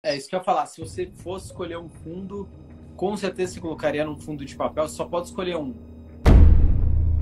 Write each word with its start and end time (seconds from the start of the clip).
É 0.00 0.16
isso 0.16 0.28
que 0.28 0.36
eu 0.36 0.38
ia 0.38 0.44
falar. 0.44 0.64
Se 0.66 0.80
você 0.80 1.10
fosse 1.12 1.46
escolher 1.46 1.76
um 1.76 1.88
fundo, 1.88 2.48
com 2.94 3.16
certeza 3.16 3.54
você 3.54 3.60
colocaria 3.60 4.04
num 4.04 4.16
fundo 4.16 4.44
de 4.44 4.54
papel, 4.54 4.88
só 4.88 5.04
pode 5.04 5.26
escolher 5.26 5.56
um. 5.56 5.74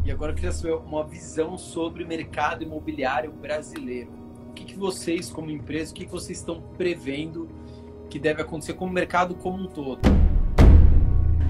E 0.05 0.13
agora 0.13 0.33
eu 0.33 0.37
queria 0.37 0.53
saber 0.53 0.75
uma 0.75 1.03
visão 1.03 1.57
sobre 1.57 2.05
o 2.05 2.07
mercado 2.07 2.63
imobiliário 2.63 3.33
brasileiro. 3.33 4.11
O 4.51 4.53
que, 4.53 4.63
que 4.65 4.79
vocês, 4.79 5.31
como 5.31 5.51
empresa, 5.51 5.91
o 5.91 5.95
que, 5.95 6.05
que 6.05 6.13
vocês 6.13 6.39
estão 6.39 6.61
prevendo 6.77 7.49
que 8.11 8.19
deve 8.19 8.43
acontecer 8.43 8.75
com 8.75 8.85
o 8.85 8.91
mercado 8.91 9.35
como 9.37 9.65
um 9.65 9.67
todo? 9.69 10.01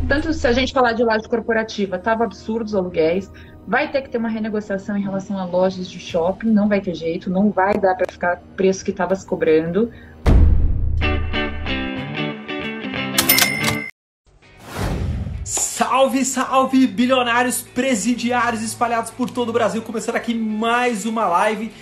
Tanto 0.08 0.32
se 0.32 0.46
a 0.46 0.52
gente 0.52 0.72
falar 0.72 0.93
de 0.93 1.02
laje 1.02 1.29
corporativa, 1.29 1.96
estava 1.96 2.22
absurdo 2.22 2.66
os 2.66 2.74
aluguéis, 2.77 3.32
vai 3.66 3.90
ter 3.90 4.02
que 4.02 4.11
ter 4.11 4.18
uma 4.18 4.29
renegociação 4.29 4.96
em 4.96 5.02
relação 5.02 5.36
a 5.36 5.45
lojas 5.45 5.90
de 5.90 5.98
shopping, 5.98 6.52
não 6.52 6.68
vai 6.68 6.80
ter 6.80 6.95
jeito, 6.95 7.29
não 7.29 7.50
vai 7.50 7.74
dar 7.74 7.96
para 7.96 8.06
ficar 8.12 8.40
preço 8.56 8.84
que 8.84 8.93
estava 8.93 9.16
se 9.16 9.27
cobrando. 9.27 9.90
Salve, 15.96 16.25
salve, 16.27 16.86
bilionários 16.86 17.63
presidiários 17.63 18.61
espalhados 18.61 19.11
por 19.11 19.31
todo 19.31 19.49
o 19.49 19.53
Brasil. 19.53 19.81
Começando 19.81 20.17
aqui 20.17 20.35
mais 20.35 21.07
uma 21.07 21.27
live. 21.27 21.72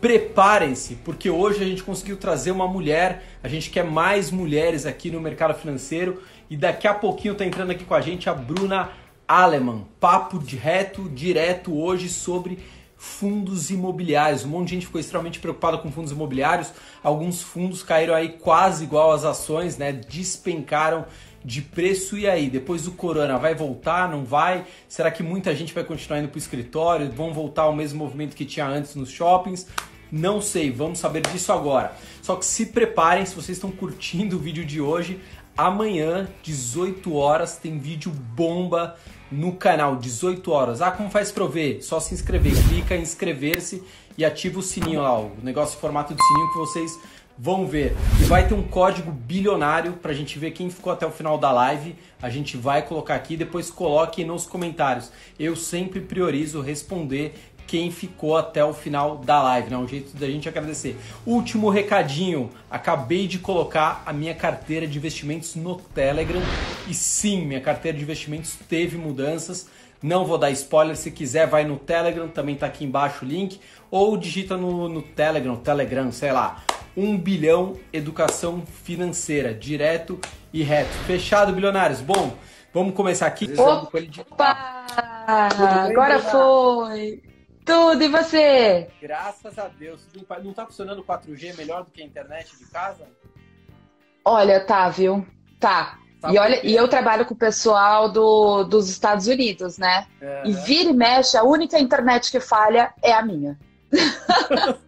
Preparem-se, 0.00 0.94
porque 1.04 1.28
hoje 1.28 1.60
a 1.60 1.66
gente 1.66 1.82
conseguiu 1.82 2.16
trazer 2.16 2.52
uma 2.52 2.68
mulher. 2.68 3.24
A 3.42 3.48
gente 3.48 3.70
quer 3.70 3.82
mais 3.82 4.30
mulheres 4.30 4.86
aqui 4.86 5.10
no 5.10 5.20
mercado 5.20 5.58
financeiro. 5.58 6.22
E 6.48 6.56
daqui 6.56 6.86
a 6.86 6.94
pouquinho 6.94 7.34
tá 7.34 7.44
entrando 7.44 7.72
aqui 7.72 7.82
com 7.82 7.96
a 7.96 8.00
gente 8.00 8.30
a 8.30 8.32
Bruna 8.32 8.90
Aleman. 9.26 9.88
Papo 9.98 10.38
reto, 10.38 11.10
direto 11.12 11.76
hoje 11.76 12.08
sobre 12.08 12.60
fundos 12.96 13.70
imobiliários. 13.70 14.44
Um 14.44 14.50
monte 14.50 14.68
de 14.68 14.74
gente 14.74 14.86
ficou 14.86 15.00
extremamente 15.00 15.40
preocupada 15.40 15.78
com 15.78 15.90
fundos 15.90 16.12
imobiliários. 16.12 16.70
Alguns 17.02 17.42
fundos 17.42 17.82
caíram 17.82 18.14
aí 18.14 18.28
quase 18.28 18.84
igual 18.84 19.10
às 19.10 19.24
ações, 19.24 19.76
né? 19.76 19.92
Despencaram 19.92 21.06
de 21.44 21.60
preço 21.60 22.16
e 22.16 22.28
aí? 22.28 22.48
Depois 22.48 22.82
do 22.82 22.92
corona, 22.92 23.36
vai 23.38 23.54
voltar? 23.54 24.08
Não 24.08 24.24
vai? 24.24 24.64
Será 24.88 25.10
que 25.10 25.22
muita 25.22 25.54
gente 25.54 25.74
vai 25.74 25.84
continuar 25.84 26.20
indo 26.20 26.28
para 26.28 26.36
o 26.36 26.38
escritório? 26.38 27.10
Vão 27.12 27.32
voltar 27.32 27.62
ao 27.62 27.76
mesmo 27.76 27.98
movimento 27.98 28.34
que 28.34 28.44
tinha 28.44 28.66
antes 28.66 28.94
nos 28.94 29.10
shoppings? 29.10 29.66
Não 30.10 30.40
sei, 30.40 30.70
vamos 30.70 31.00
saber 31.00 31.22
disso 31.22 31.52
agora. 31.52 31.92
Só 32.22 32.36
que 32.36 32.46
se 32.46 32.66
preparem, 32.66 33.26
se 33.26 33.34
vocês 33.34 33.58
estão 33.58 33.70
curtindo 33.70 34.36
o 34.36 34.38
vídeo 34.38 34.64
de 34.64 34.80
hoje, 34.80 35.20
amanhã, 35.56 36.28
18 36.42 37.14
horas, 37.14 37.56
tem 37.56 37.78
vídeo 37.78 38.10
bomba 38.10 38.96
no 39.30 39.52
canal, 39.52 39.96
18 39.96 40.50
horas. 40.50 40.80
Ah, 40.80 40.90
como 40.90 41.10
faz 41.10 41.32
para 41.32 41.46
ver? 41.46 41.82
Só 41.82 41.98
se 41.98 42.14
inscrever, 42.14 42.52
clica 42.68 42.96
em 42.96 43.02
inscrever-se 43.02 43.82
e 44.16 44.24
ativa 44.24 44.60
o 44.60 44.62
sininho 44.62 45.02
lá, 45.02 45.18
o 45.18 45.32
negócio 45.42 45.78
formato 45.78 46.14
de 46.14 46.22
sininho 46.24 46.52
que 46.52 46.58
vocês 46.58 46.98
vão 47.38 47.66
ver. 47.66 47.96
E 48.20 48.24
vai 48.24 48.46
ter 48.46 48.54
um 48.54 48.62
código 48.62 49.10
bilionário 49.10 49.94
para 49.94 50.12
a 50.12 50.14
gente 50.14 50.38
ver 50.38 50.52
quem 50.52 50.70
ficou 50.70 50.92
até 50.92 51.06
o 51.06 51.10
final 51.10 51.36
da 51.36 51.50
live. 51.52 51.96
A 52.22 52.30
gente 52.30 52.56
vai 52.56 52.82
colocar 52.82 53.14
aqui, 53.14 53.36
depois 53.36 53.70
coloque 53.70 54.24
nos 54.24 54.46
comentários. 54.46 55.10
Eu 55.38 55.56
sempre 55.56 56.00
priorizo 56.00 56.60
responder 56.60 57.34
quem 57.66 57.90
ficou 57.90 58.36
até 58.36 58.64
o 58.64 58.74
final 58.74 59.18
da 59.18 59.42
live, 59.42 59.70
né? 59.70 59.76
Um 59.76 59.88
jeito 59.88 60.16
da 60.16 60.26
gente 60.26 60.48
agradecer. 60.48 60.96
Último 61.26 61.70
recadinho, 61.70 62.50
acabei 62.70 63.26
de 63.26 63.38
colocar 63.38 64.02
a 64.04 64.12
minha 64.12 64.34
carteira 64.34 64.86
de 64.86 64.98
investimentos 64.98 65.54
no 65.54 65.76
Telegram 65.76 66.42
e 66.86 66.94
sim, 66.94 67.44
minha 67.46 67.60
carteira 67.60 67.96
de 67.96 68.04
investimentos 68.04 68.56
teve 68.68 68.96
mudanças. 68.96 69.66
Não 70.02 70.26
vou 70.26 70.36
dar 70.36 70.50
spoiler, 70.50 70.96
se 70.96 71.10
quiser 71.10 71.46
vai 71.46 71.64
no 71.64 71.78
Telegram, 71.78 72.28
também 72.28 72.54
tá 72.54 72.66
aqui 72.66 72.84
embaixo 72.84 73.24
o 73.24 73.28
link, 73.28 73.58
ou 73.90 74.18
digita 74.18 74.54
no, 74.54 74.86
no 74.86 75.00
Telegram, 75.00 75.56
Telegram, 75.56 76.12
sei 76.12 76.30
lá, 76.30 76.62
1 76.96 77.18
bilhão 77.18 77.78
educação 77.92 78.64
financeira, 78.64 79.52
direto 79.52 80.20
e 80.52 80.62
reto. 80.62 80.92
Fechado, 81.06 81.52
bilionários? 81.52 82.00
Bom, 82.00 82.36
vamos 82.72 82.94
começar 82.94 83.26
aqui. 83.26 83.52
Opa! 83.58 84.86
Agora 85.26 86.20
foi! 86.20 87.22
Tudo, 87.64 88.02
e 88.02 88.08
você? 88.08 88.88
Graças 89.00 89.58
a 89.58 89.68
Deus. 89.68 90.06
Não 90.42 90.52
tá 90.52 90.66
funcionando 90.66 90.98
o 90.98 91.04
4G 91.04 91.56
melhor 91.56 91.84
do 91.84 91.90
que 91.90 92.02
a 92.02 92.04
internet 92.04 92.56
de 92.58 92.66
casa? 92.66 93.06
Olha, 94.22 94.60
tá, 94.60 94.88
viu? 94.90 95.26
Tá. 95.58 95.98
tá 96.20 96.30
e, 96.30 96.38
olha, 96.38 96.64
e 96.64 96.74
eu 96.74 96.86
trabalho 96.88 97.24
com 97.24 97.32
o 97.32 97.36
pessoal 97.36 98.10
do, 98.10 98.64
dos 98.64 98.90
Estados 98.90 99.26
Unidos, 99.26 99.78
né? 99.78 100.06
E 100.44 100.52
vira 100.52 100.90
e 100.90 100.92
mexe, 100.92 101.38
a 101.38 101.42
única 101.42 101.78
internet 101.78 102.30
que 102.30 102.38
falha 102.38 102.92
é 103.02 103.12
a 103.12 103.22
minha. 103.22 103.58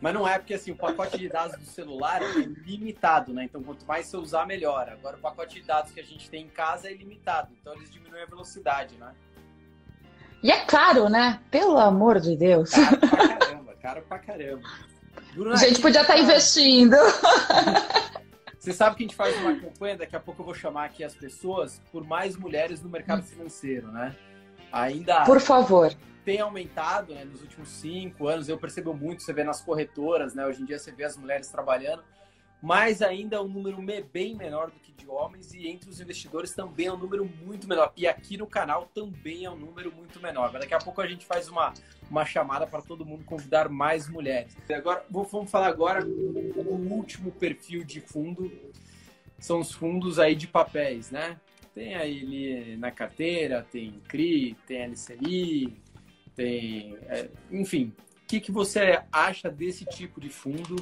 Mas 0.00 0.14
não 0.14 0.26
é 0.26 0.38
porque 0.38 0.54
assim, 0.54 0.70
o 0.70 0.76
pacote 0.76 1.18
de 1.18 1.28
dados 1.28 1.58
do 1.58 1.64
celular 1.64 2.22
é 2.22 2.26
limitado, 2.64 3.32
né? 3.32 3.44
Então 3.44 3.62
quanto 3.62 3.84
mais 3.84 4.06
você 4.06 4.16
usar, 4.16 4.46
melhor. 4.46 4.88
Agora 4.88 5.16
o 5.16 5.20
pacote 5.20 5.60
de 5.60 5.66
dados 5.66 5.90
que 5.90 5.98
a 5.98 6.04
gente 6.04 6.30
tem 6.30 6.44
em 6.44 6.48
casa 6.48 6.88
é 6.88 6.92
ilimitado, 6.92 7.48
então 7.60 7.74
eles 7.74 7.90
diminuem 7.90 8.22
a 8.22 8.26
velocidade, 8.26 8.96
né? 8.96 9.12
E 10.40 10.52
é 10.52 10.64
caro, 10.64 11.08
né? 11.08 11.40
Pelo 11.50 11.78
amor 11.78 12.20
de 12.20 12.36
Deus. 12.36 12.70
Caro 12.70 12.98
pra 12.98 13.28
caramba, 13.28 13.74
caro 13.74 14.02
pra 14.02 14.18
caramba. 14.20 14.68
Bruno, 15.34 15.52
a 15.52 15.56
gente 15.56 15.80
podia 15.80 16.02
estar 16.02 16.14
tá 16.14 16.20
investindo. 16.20 16.96
Você 18.56 18.72
sabe 18.72 18.96
que 18.96 19.02
a 19.02 19.06
gente 19.06 19.16
faz 19.16 19.36
uma 19.40 19.54
campanha, 19.56 19.96
daqui 19.96 20.14
a 20.14 20.20
pouco 20.20 20.42
eu 20.42 20.46
vou 20.46 20.54
chamar 20.54 20.84
aqui 20.84 21.02
as 21.02 21.14
pessoas 21.14 21.80
por 21.90 22.04
mais 22.04 22.36
mulheres 22.36 22.82
no 22.82 22.88
mercado 22.88 23.22
financeiro, 23.22 23.88
né? 23.88 24.14
Ainda. 24.70 25.24
Por 25.24 25.40
favor 25.40 25.92
tem 26.28 26.40
aumentado 26.40 27.14
né, 27.14 27.24
nos 27.24 27.40
últimos 27.40 27.70
cinco 27.70 28.28
anos. 28.28 28.50
Eu 28.50 28.58
percebo 28.58 28.92
muito, 28.92 29.22
você 29.22 29.32
vê 29.32 29.42
nas 29.42 29.62
corretoras, 29.62 30.34
né? 30.34 30.44
Hoje 30.44 30.60
em 30.60 30.66
dia 30.66 30.78
você 30.78 30.92
vê 30.92 31.04
as 31.04 31.16
mulheres 31.16 31.48
trabalhando, 31.48 32.04
mas 32.60 33.00
ainda 33.00 33.36
é 33.36 33.40
um 33.40 33.48
número 33.48 33.78
bem 34.12 34.36
menor 34.36 34.70
do 34.70 34.78
que 34.78 34.92
de 34.92 35.08
homens 35.08 35.54
e 35.54 35.66
entre 35.66 35.88
os 35.88 36.02
investidores 36.02 36.52
também 36.52 36.88
é 36.88 36.92
um 36.92 36.98
número 36.98 37.24
muito 37.24 37.66
menor. 37.66 37.94
E 37.96 38.06
aqui 38.06 38.36
no 38.36 38.46
canal 38.46 38.90
também 38.94 39.46
é 39.46 39.50
um 39.50 39.56
número 39.56 39.90
muito 39.90 40.20
menor. 40.20 40.52
Mas 40.52 40.60
daqui 40.60 40.74
a 40.74 40.78
pouco 40.78 41.00
a 41.00 41.06
gente 41.06 41.24
faz 41.24 41.48
uma, 41.48 41.72
uma 42.10 42.26
chamada 42.26 42.66
para 42.66 42.82
todo 42.82 43.06
mundo 43.06 43.24
convidar 43.24 43.70
mais 43.70 44.06
mulheres. 44.06 44.54
Agora, 44.70 45.02
vamos 45.08 45.50
falar 45.50 45.68
agora 45.68 46.04
o 46.04 46.92
último 46.92 47.32
perfil 47.32 47.84
de 47.84 48.02
fundo. 48.02 48.52
São 49.38 49.60
os 49.60 49.72
fundos 49.72 50.18
aí 50.18 50.34
de 50.34 50.46
papéis, 50.46 51.10
né? 51.10 51.40
Tem 51.74 51.94
aí 51.94 52.76
na 52.76 52.90
carteira, 52.90 53.66
tem 53.72 53.98
CRI, 54.08 54.56
tem 54.66 54.82
LCI, 54.88 55.87
tem. 56.38 56.96
É, 57.08 57.28
enfim, 57.50 57.92
o 58.22 58.26
que, 58.28 58.38
que 58.40 58.52
você 58.52 59.02
acha 59.10 59.50
desse 59.50 59.84
tipo 59.84 60.20
de 60.20 60.30
fundo? 60.30 60.76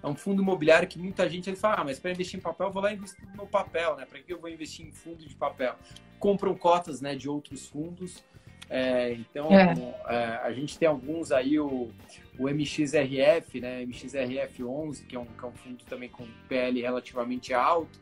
É 0.00 0.06
um 0.06 0.14
fundo 0.14 0.42
imobiliário 0.42 0.88
que 0.88 0.98
muita 0.98 1.28
gente 1.28 1.50
ele 1.50 1.56
fala, 1.56 1.80
ah, 1.80 1.84
mas 1.84 1.98
para 1.98 2.12
investir 2.12 2.38
em 2.38 2.42
papel, 2.42 2.68
eu 2.68 2.72
vou 2.72 2.82
lá 2.82 2.92
investir 2.92 3.24
no 3.36 3.46
papel, 3.46 3.96
né? 3.96 4.06
Para 4.06 4.20
que 4.20 4.32
eu 4.32 4.40
vou 4.40 4.48
investir 4.48 4.86
em 4.86 4.92
fundo 4.92 5.26
de 5.26 5.34
papel? 5.34 5.74
Compram 6.18 6.54
cotas 6.54 7.00
né, 7.00 7.14
de 7.14 7.28
outros 7.28 7.66
fundos. 7.66 8.22
É, 8.70 9.12
então, 9.12 9.48
é. 9.52 9.74
É, 10.08 10.24
a 10.42 10.52
gente 10.52 10.78
tem 10.78 10.88
alguns 10.88 11.30
aí, 11.30 11.58
o, 11.58 11.90
o 12.38 12.48
MXRF, 12.48 13.60
né? 13.60 13.84
MXRF11, 13.84 15.06
que 15.06 15.14
é, 15.14 15.18
um, 15.18 15.26
que 15.26 15.44
é 15.44 15.46
um 15.46 15.52
fundo 15.52 15.84
também 15.84 16.08
com 16.08 16.26
PL 16.48 16.80
relativamente 16.80 17.52
alto. 17.52 18.00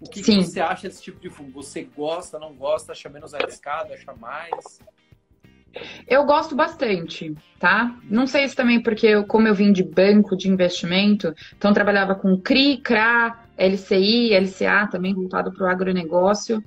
O 0.00 0.08
que, 0.08 0.22
que, 0.22 0.36
você 0.36 0.60
acha 0.60 0.88
desse 0.88 1.02
tipo 1.02 1.18
de 1.18 1.30
fundo? 1.30 1.50
Você 1.52 1.82
gosta, 1.82 2.38
não 2.38 2.54
gosta, 2.54 2.92
acha 2.92 3.08
menos 3.08 3.32
arriscado, 3.32 3.92
acha 3.94 4.12
mais? 4.14 4.80
Eu 6.06 6.24
gosto 6.24 6.54
bastante, 6.54 7.34
tá? 7.58 7.94
Não 8.08 8.26
sei 8.26 8.48
se 8.48 8.54
também 8.54 8.82
porque 8.82 9.06
eu, 9.06 9.24
como 9.24 9.48
eu 9.48 9.54
vim 9.54 9.72
de 9.72 9.82
banco 9.82 10.36
de 10.36 10.48
investimento, 10.48 11.34
então 11.56 11.72
trabalhava 11.72 12.14
com 12.14 12.36
CRI, 12.40 12.78
CRA, 12.78 13.46
LCI, 13.58 14.34
LCA 14.34 14.86
também 14.90 15.14
voltado 15.14 15.52
para 15.52 15.66
o 15.66 15.70
agronegócio. 15.70 16.62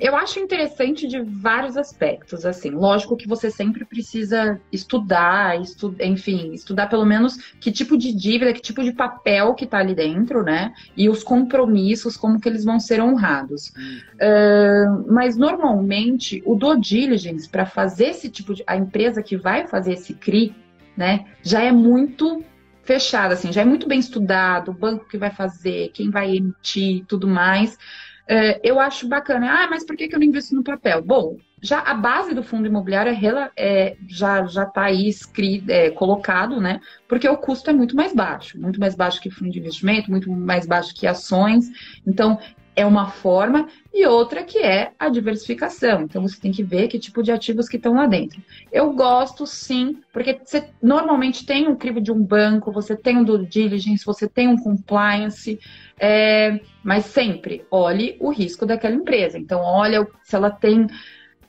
Eu 0.00 0.16
acho 0.16 0.40
interessante 0.40 1.06
de 1.06 1.20
vários 1.20 1.76
aspectos, 1.76 2.44
assim, 2.44 2.70
lógico 2.70 3.16
que 3.16 3.28
você 3.28 3.50
sempre 3.50 3.84
precisa 3.84 4.60
estudar, 4.72 5.60
estu 5.60 5.94
enfim, 6.00 6.52
estudar 6.52 6.88
pelo 6.88 7.04
menos 7.04 7.36
que 7.60 7.70
tipo 7.70 7.96
de 7.96 8.12
dívida, 8.12 8.52
que 8.52 8.60
tipo 8.60 8.82
de 8.82 8.92
papel 8.92 9.54
que 9.54 9.64
está 9.64 9.78
ali 9.78 9.94
dentro, 9.94 10.42
né? 10.42 10.74
E 10.96 11.08
os 11.08 11.22
compromissos, 11.22 12.16
como 12.16 12.40
que 12.40 12.48
eles 12.48 12.64
vão 12.64 12.80
ser 12.80 13.00
honrados. 13.00 13.72
Uhum. 13.76 15.04
mas 15.08 15.36
normalmente 15.36 16.42
o 16.44 16.54
due 16.54 16.80
diligence 16.80 17.48
para 17.48 17.66
fazer 17.66 18.06
esse 18.06 18.28
tipo 18.28 18.54
de, 18.54 18.64
a 18.66 18.76
empresa 18.76 19.22
que 19.22 19.36
vai 19.36 19.66
fazer 19.66 19.94
esse 19.94 20.14
CRI, 20.14 20.54
né, 20.96 21.26
já 21.42 21.62
é 21.62 21.72
muito 21.72 22.44
fechada, 22.82 23.34
assim, 23.34 23.52
já 23.52 23.62
é 23.62 23.64
muito 23.64 23.88
bem 23.88 23.98
estudado, 23.98 24.70
o 24.70 24.74
banco 24.74 25.08
que 25.08 25.16
vai 25.16 25.30
fazer, 25.30 25.90
quem 25.92 26.10
vai 26.10 26.36
emitir, 26.36 27.04
tudo 27.06 27.26
mais. 27.26 27.78
É, 28.26 28.60
eu 28.62 28.80
acho 28.80 29.08
bacana. 29.08 29.64
Ah, 29.64 29.66
mas 29.68 29.84
por 29.84 29.96
que, 29.96 30.08
que 30.08 30.14
eu 30.14 30.18
não 30.18 30.26
invisto 30.26 30.54
no 30.54 30.64
papel? 30.64 31.02
Bom, 31.02 31.36
já 31.60 31.80
a 31.80 31.94
base 31.94 32.34
do 32.34 32.42
fundo 32.42 32.66
imobiliário 32.66 33.12
é, 33.12 33.50
é, 33.56 33.96
já 34.06 34.44
já 34.46 34.64
está 34.64 34.84
aí 34.84 35.08
escrito, 35.08 35.70
é, 35.70 35.90
colocado, 35.90 36.60
né? 36.60 36.80
Porque 37.08 37.28
o 37.28 37.36
custo 37.36 37.70
é 37.70 37.72
muito 37.72 37.96
mais 37.96 38.14
baixo, 38.14 38.60
muito 38.60 38.78
mais 38.80 38.94
baixo 38.94 39.20
que 39.20 39.30
fundo 39.30 39.50
de 39.50 39.58
investimento, 39.58 40.10
muito 40.10 40.30
mais 40.30 40.66
baixo 40.66 40.94
que 40.94 41.06
ações. 41.06 41.66
Então, 42.06 42.38
é 42.76 42.84
uma 42.84 43.08
forma, 43.08 43.68
e 43.94 44.04
outra 44.06 44.42
que 44.42 44.58
é 44.58 44.90
a 44.98 45.08
diversificação. 45.08 46.02
Então 46.02 46.20
você 46.20 46.40
tem 46.40 46.50
que 46.50 46.64
ver 46.64 46.88
que 46.88 46.98
tipo 46.98 47.22
de 47.22 47.30
ativos 47.30 47.68
que 47.68 47.76
estão 47.76 47.94
lá 47.94 48.06
dentro. 48.06 48.42
Eu 48.72 48.92
gosto 48.92 49.46
sim, 49.46 50.00
porque 50.12 50.40
você 50.44 50.68
normalmente 50.82 51.46
tem 51.46 51.68
um 51.68 51.76
crivo 51.76 52.00
de 52.00 52.10
um 52.10 52.20
banco, 52.20 52.72
você 52.72 52.96
tem 52.96 53.16
um 53.16 53.22
due 53.22 53.46
diligence, 53.46 54.04
você 54.04 54.28
tem 54.28 54.48
um 54.48 54.56
compliance, 54.56 55.60
é, 55.96 56.60
mas 56.82 57.04
sempre 57.04 57.64
olhe 57.70 58.16
o 58.18 58.30
risco 58.30 58.66
daquela 58.66 58.96
empresa. 58.96 59.38
Então 59.38 59.60
olha 59.60 60.04
se 60.24 60.34
ela 60.34 60.50
tem 60.50 60.88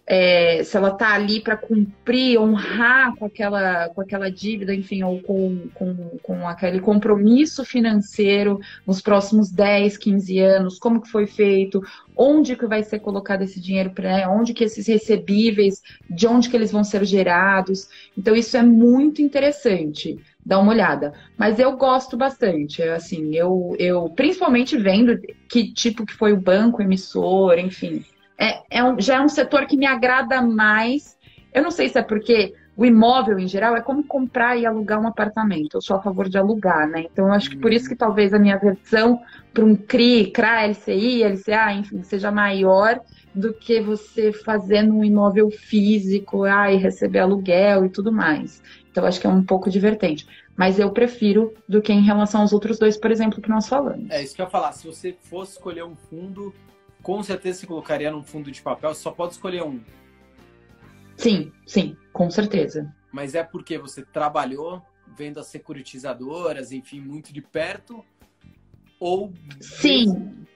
é, 0.08 0.64
se 0.64 0.78
ela 0.78 0.90
está 0.90 1.14
ali 1.14 1.40
para 1.40 1.58
cumprir, 1.58 2.40
honrar 2.40 3.16
com 3.16 3.26
aquela, 3.26 3.90
com 3.90 4.02
aquela 4.02 4.30
dívida, 4.30 4.74
enfim, 4.74 5.02
ou 5.02 5.20
com, 5.22 5.68
com, 5.74 5.96
com 6.22 6.48
aquele 6.48 6.80
compromisso 6.80 7.66
financeiro 7.66 8.60
nos 8.86 9.02
próximos 9.02 9.52
10, 9.52 9.98
15 9.98 10.40
anos, 10.40 10.78
como 10.78 11.02
que 11.02 11.10
foi 11.10 11.26
feito, 11.26 11.82
onde 12.16 12.56
que 12.56 12.68
vai 12.68 12.84
ser 12.84 13.00
colocado 13.00 13.42
esse 13.42 13.60
dinheiro, 13.60 13.90
para 13.90 14.30
onde 14.30 14.54
que 14.54 14.64
esses 14.64 14.86
recebíveis, 14.86 15.82
de 16.08 16.28
onde 16.28 16.50
que 16.50 16.56
eles 16.56 16.72
vão 16.72 16.84
ser 16.84 17.04
gerados. 17.04 17.90
Então, 18.16 18.36
isso 18.36 18.56
é 18.56 18.62
muito 18.62 19.24
interessante. 19.24 20.20
Dá 20.46 20.60
uma 20.60 20.72
olhada. 20.72 21.14
Mas 21.36 21.58
eu 21.58 21.76
gosto 21.76 22.16
bastante, 22.16 22.84
assim, 22.84 23.36
eu, 23.36 23.76
eu 23.80 24.08
principalmente 24.10 24.78
vendo 24.78 25.20
que 25.50 25.74
tipo 25.74 26.06
que 26.06 26.14
foi 26.14 26.32
o 26.32 26.40
banco 26.40 26.84
emissor, 26.84 27.58
enfim 27.58 28.06
é, 28.38 28.62
é 28.70 28.84
um, 28.84 29.00
já 29.00 29.16
é 29.16 29.22
um 29.22 29.30
setor 29.30 29.66
que 29.66 29.78
me 29.78 29.86
agrada 29.86 30.42
mais. 30.42 31.18
Eu 31.54 31.64
não 31.64 31.72
sei 31.72 31.90
se 31.90 31.98
é 31.98 32.02
porque 32.02 32.54
o 32.78 32.86
imóvel 32.86 33.40
em 33.40 33.48
geral 33.48 33.76
é 33.76 33.82
como 33.82 34.04
comprar 34.04 34.58
e 34.58 34.66
alugar 34.66 35.00
um 35.00 35.08
apartamento. 35.08 35.78
Eu 35.78 35.82
sou 35.82 35.96
a 35.96 36.02
favor 36.02 36.28
de 36.28 36.38
alugar, 36.38 36.88
né? 36.88 37.06
Então 37.12 37.28
eu 37.28 37.34
acho 37.34 37.50
que 37.50 37.58
por 37.58 37.72
isso 37.72 37.88
que 37.88 37.96
talvez 37.96 38.34
a 38.34 38.40
minha 38.40 38.58
versão 38.58 39.22
para 39.54 39.64
um 39.64 39.76
CRI, 39.76 40.32
CRA, 40.32 40.68
LCI, 40.68 41.24
LCA, 41.24 41.74
enfim, 41.74 42.04
seja 42.04 42.32
maior 42.32 43.00
do 43.34 43.54
que 43.54 43.80
você 43.80 44.32
fazendo 44.32 44.94
um 44.94 45.04
imóvel 45.04 45.50
físico 45.50 46.44
ah, 46.44 46.72
e 46.72 46.78
receber 46.78 47.20
aluguel 47.20 47.86
e 47.86 47.90
tudo 47.90 48.12
mais. 48.12 48.62
Então 48.92 49.06
acho 49.06 49.20
que 49.20 49.28
é 49.28 49.30
um 49.30 49.44
pouco 49.44 49.70
divertente. 49.70 50.28
Mas 50.58 50.80
eu 50.80 50.90
prefiro 50.92 51.54
do 51.68 51.82
que 51.82 51.92
em 51.92 52.02
relação 52.02 52.42
aos 52.42 52.54
outros 52.54 52.80
dois, 52.80 52.98
por 52.98 53.12
exemplo, 53.12 53.42
que 53.42 53.50
nós 53.50 53.68
falamos. 53.68 54.10
É 54.10 54.24
isso 54.24 54.34
que 54.34 54.42
eu 54.42 54.46
ia 54.46 54.50
falar. 54.50 54.72
Se 54.72 54.88
você 54.88 55.16
fosse 55.24 55.54
escolher 55.54 55.84
um 55.84 55.96
fundo 55.96 56.54
com 57.06 57.22
certeza 57.22 57.60
se 57.60 57.68
colocaria 57.68 58.10
num 58.10 58.24
fundo 58.24 58.52
de 58.52 58.60
papel, 58.64 58.96
só 58.96 59.12
pode 59.12 59.34
escolher 59.34 59.62
um. 59.62 59.80
Sim, 61.16 61.52
sim, 61.64 61.96
com 62.12 62.32
certeza. 62.32 62.92
Mas 63.12 63.36
é 63.36 63.44
porque 63.44 63.78
você 63.78 64.04
trabalhou 64.04 64.82
vendo 65.16 65.40
as 65.40 65.46
securitizadoras, 65.46 66.72
enfim, 66.72 67.00
muito 67.00 67.32
de 67.32 67.44
perto? 67.44 68.04
Ou. 69.00 69.32
Sim. 69.62 70.48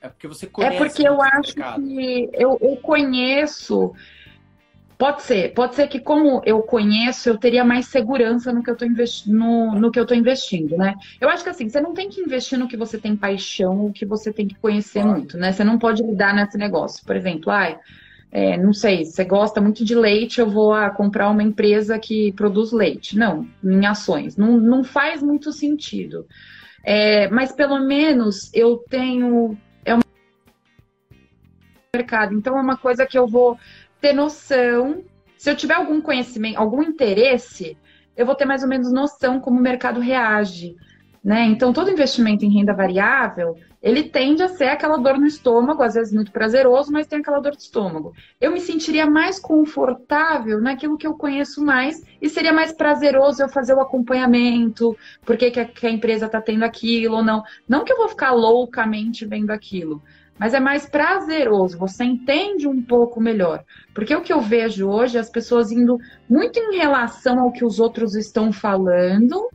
É 0.00 0.08
porque 0.08 0.28
você 0.28 0.46
conhece. 0.46 0.76
É 0.76 0.78
porque 0.78 1.08
eu 1.08 1.20
acho 1.20 1.56
mercado. 1.56 1.82
que 1.82 2.30
eu, 2.34 2.56
eu 2.60 2.76
conheço 2.76 3.92
Pode 4.98 5.22
ser, 5.22 5.52
pode 5.52 5.74
ser 5.74 5.88
que 5.88 6.00
como 6.00 6.40
eu 6.46 6.62
conheço, 6.62 7.28
eu 7.28 7.36
teria 7.36 7.62
mais 7.62 7.86
segurança 7.86 8.50
no 8.50 8.62
que 8.62 8.70
eu 8.70 8.72
estou 8.72 8.88
investindo, 8.88 9.36
no, 9.36 9.72
no, 9.72 9.90
que 9.90 10.00
eu 10.00 10.06
tô 10.06 10.14
investindo, 10.14 10.74
né? 10.78 10.94
Eu 11.20 11.28
acho 11.28 11.44
que 11.44 11.50
assim, 11.50 11.68
você 11.68 11.80
não 11.80 11.92
tem 11.92 12.08
que 12.08 12.20
investir 12.20 12.58
no 12.58 12.66
que 12.66 12.78
você 12.78 12.96
tem 12.96 13.14
paixão, 13.14 13.86
o 13.86 13.92
que 13.92 14.06
você 14.06 14.32
tem 14.32 14.48
que 14.48 14.54
conhecer 14.54 15.02
claro. 15.02 15.18
muito, 15.18 15.36
né? 15.36 15.52
Você 15.52 15.62
não 15.62 15.78
pode 15.78 16.02
lidar 16.02 16.34
nesse 16.34 16.56
negócio. 16.56 17.04
Por 17.04 17.14
exemplo, 17.14 17.50
ai, 17.50 17.78
é, 18.32 18.56
não 18.56 18.72
sei, 18.72 19.04
você 19.04 19.22
gosta 19.22 19.60
muito 19.60 19.84
de 19.84 19.94
leite, 19.94 20.40
eu 20.40 20.48
vou 20.48 20.72
ah, 20.72 20.88
comprar 20.88 21.28
uma 21.28 21.42
empresa 21.42 21.98
que 21.98 22.32
produz 22.32 22.72
leite. 22.72 23.18
Não, 23.18 23.46
em 23.62 23.84
ações. 23.84 24.34
Não, 24.34 24.58
não 24.58 24.82
faz 24.82 25.22
muito 25.22 25.52
sentido. 25.52 26.26
É, 26.82 27.28
mas 27.28 27.52
pelo 27.52 27.78
menos 27.80 28.50
eu 28.54 28.78
tenho. 28.88 29.58
É 29.84 29.94
um 29.94 30.00
mercado. 31.94 32.34
Então 32.34 32.56
é 32.56 32.62
uma 32.62 32.78
coisa 32.78 33.04
que 33.04 33.18
eu 33.18 33.26
vou 33.26 33.58
ter 34.06 34.12
noção. 34.12 35.02
Se 35.36 35.50
eu 35.50 35.56
tiver 35.56 35.74
algum 35.74 36.00
conhecimento, 36.00 36.58
algum 36.58 36.82
interesse, 36.82 37.76
eu 38.16 38.24
vou 38.24 38.36
ter 38.36 38.44
mais 38.44 38.62
ou 38.62 38.68
menos 38.68 38.92
noção 38.92 39.40
como 39.40 39.58
o 39.58 39.62
mercado 39.62 40.00
reage. 40.00 40.76
Né? 41.24 41.44
Então, 41.46 41.72
todo 41.72 41.90
investimento 41.90 42.44
em 42.44 42.52
renda 42.52 42.72
variável, 42.72 43.56
ele 43.82 44.04
tende 44.04 44.42
a 44.42 44.48
ser 44.48 44.68
aquela 44.68 44.96
dor 44.96 45.18
no 45.18 45.26
estômago, 45.26 45.82
às 45.82 45.94
vezes 45.94 46.12
muito 46.12 46.32
prazeroso, 46.32 46.92
mas 46.92 47.06
tem 47.06 47.20
aquela 47.20 47.40
dor 47.40 47.52
de 47.52 47.62
estômago. 47.62 48.14
Eu 48.40 48.52
me 48.52 48.60
sentiria 48.60 49.06
mais 49.06 49.38
confortável 49.38 50.60
naquilo 50.60 50.96
que 50.96 51.06
eu 51.06 51.14
conheço 51.14 51.64
mais 51.64 52.02
e 52.20 52.28
seria 52.28 52.52
mais 52.52 52.72
prazeroso 52.72 53.42
eu 53.42 53.48
fazer 53.48 53.74
o 53.74 53.80
acompanhamento, 53.80 54.96
por 55.24 55.36
que, 55.36 55.50
que 55.50 55.86
a 55.86 55.90
empresa 55.90 56.26
está 56.26 56.40
tendo 56.40 56.64
aquilo 56.64 57.16
ou 57.16 57.24
não. 57.24 57.42
Não 57.68 57.84
que 57.84 57.92
eu 57.92 57.96
vou 57.96 58.08
ficar 58.08 58.32
loucamente 58.32 59.24
vendo 59.24 59.50
aquilo, 59.50 60.02
mas 60.38 60.52
é 60.52 60.60
mais 60.60 60.86
prazeroso, 60.86 61.78
você 61.78 62.04
entende 62.04 62.68
um 62.68 62.82
pouco 62.82 63.20
melhor. 63.20 63.64
Porque 63.94 64.14
o 64.14 64.20
que 64.20 64.32
eu 64.32 64.40
vejo 64.40 64.88
hoje 64.88 65.16
é 65.16 65.20
as 65.20 65.30
pessoas 65.30 65.70
indo 65.70 65.98
muito 66.28 66.58
em 66.58 66.76
relação 66.76 67.40
ao 67.40 67.52
que 67.52 67.64
os 67.64 67.80
outros 67.80 68.14
estão 68.14 68.52
falando, 68.52 69.48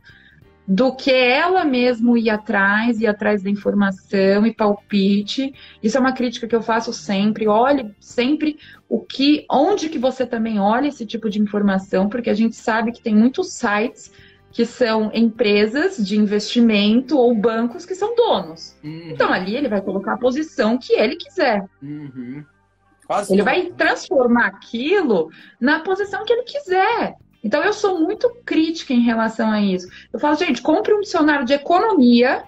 do 0.72 0.96
que 0.96 1.12
ela 1.12 1.66
mesmo 1.66 2.16
ir 2.16 2.30
atrás, 2.30 2.98
ir 2.98 3.06
atrás 3.06 3.42
da 3.42 3.50
informação 3.50 4.46
e 4.46 4.54
palpite. 4.54 5.52
Isso 5.82 5.98
é 5.98 6.00
uma 6.00 6.14
crítica 6.14 6.48
que 6.48 6.56
eu 6.56 6.62
faço 6.62 6.94
sempre. 6.94 7.46
Olhe 7.46 7.94
sempre 8.00 8.58
o 8.88 8.98
que, 8.98 9.44
onde 9.50 9.90
que 9.90 9.98
você 9.98 10.24
também 10.24 10.58
olha 10.58 10.88
esse 10.88 11.04
tipo 11.04 11.28
de 11.28 11.38
informação, 11.38 12.08
porque 12.08 12.30
a 12.30 12.34
gente 12.34 12.56
sabe 12.56 12.90
que 12.90 13.02
tem 13.02 13.14
muitos 13.14 13.52
sites 13.52 14.10
que 14.50 14.64
são 14.64 15.10
empresas 15.12 15.98
de 15.98 16.16
investimento 16.16 17.18
ou 17.18 17.34
bancos 17.34 17.84
que 17.84 17.94
são 17.94 18.16
donos. 18.16 18.74
Uhum. 18.82 19.10
Então 19.10 19.30
ali 19.30 19.54
ele 19.54 19.68
vai 19.68 19.82
colocar 19.82 20.14
a 20.14 20.18
posição 20.18 20.78
que 20.78 20.94
ele 20.94 21.16
quiser. 21.16 21.68
Uhum. 21.82 22.42
ele 23.28 23.42
vai 23.42 23.66
transformar 23.72 24.46
aquilo 24.46 25.28
na 25.60 25.80
posição 25.80 26.24
que 26.24 26.32
ele 26.32 26.44
quiser. 26.44 27.14
Então 27.42 27.62
eu 27.62 27.72
sou 27.72 28.00
muito 28.00 28.30
crítica 28.44 28.92
em 28.92 29.02
relação 29.02 29.50
a 29.50 29.60
isso. 29.60 29.88
Eu 30.12 30.18
falo, 30.18 30.36
gente, 30.36 30.62
compre 30.62 30.94
um 30.94 31.00
dicionário 31.00 31.44
de 31.44 31.54
economia 31.54 32.44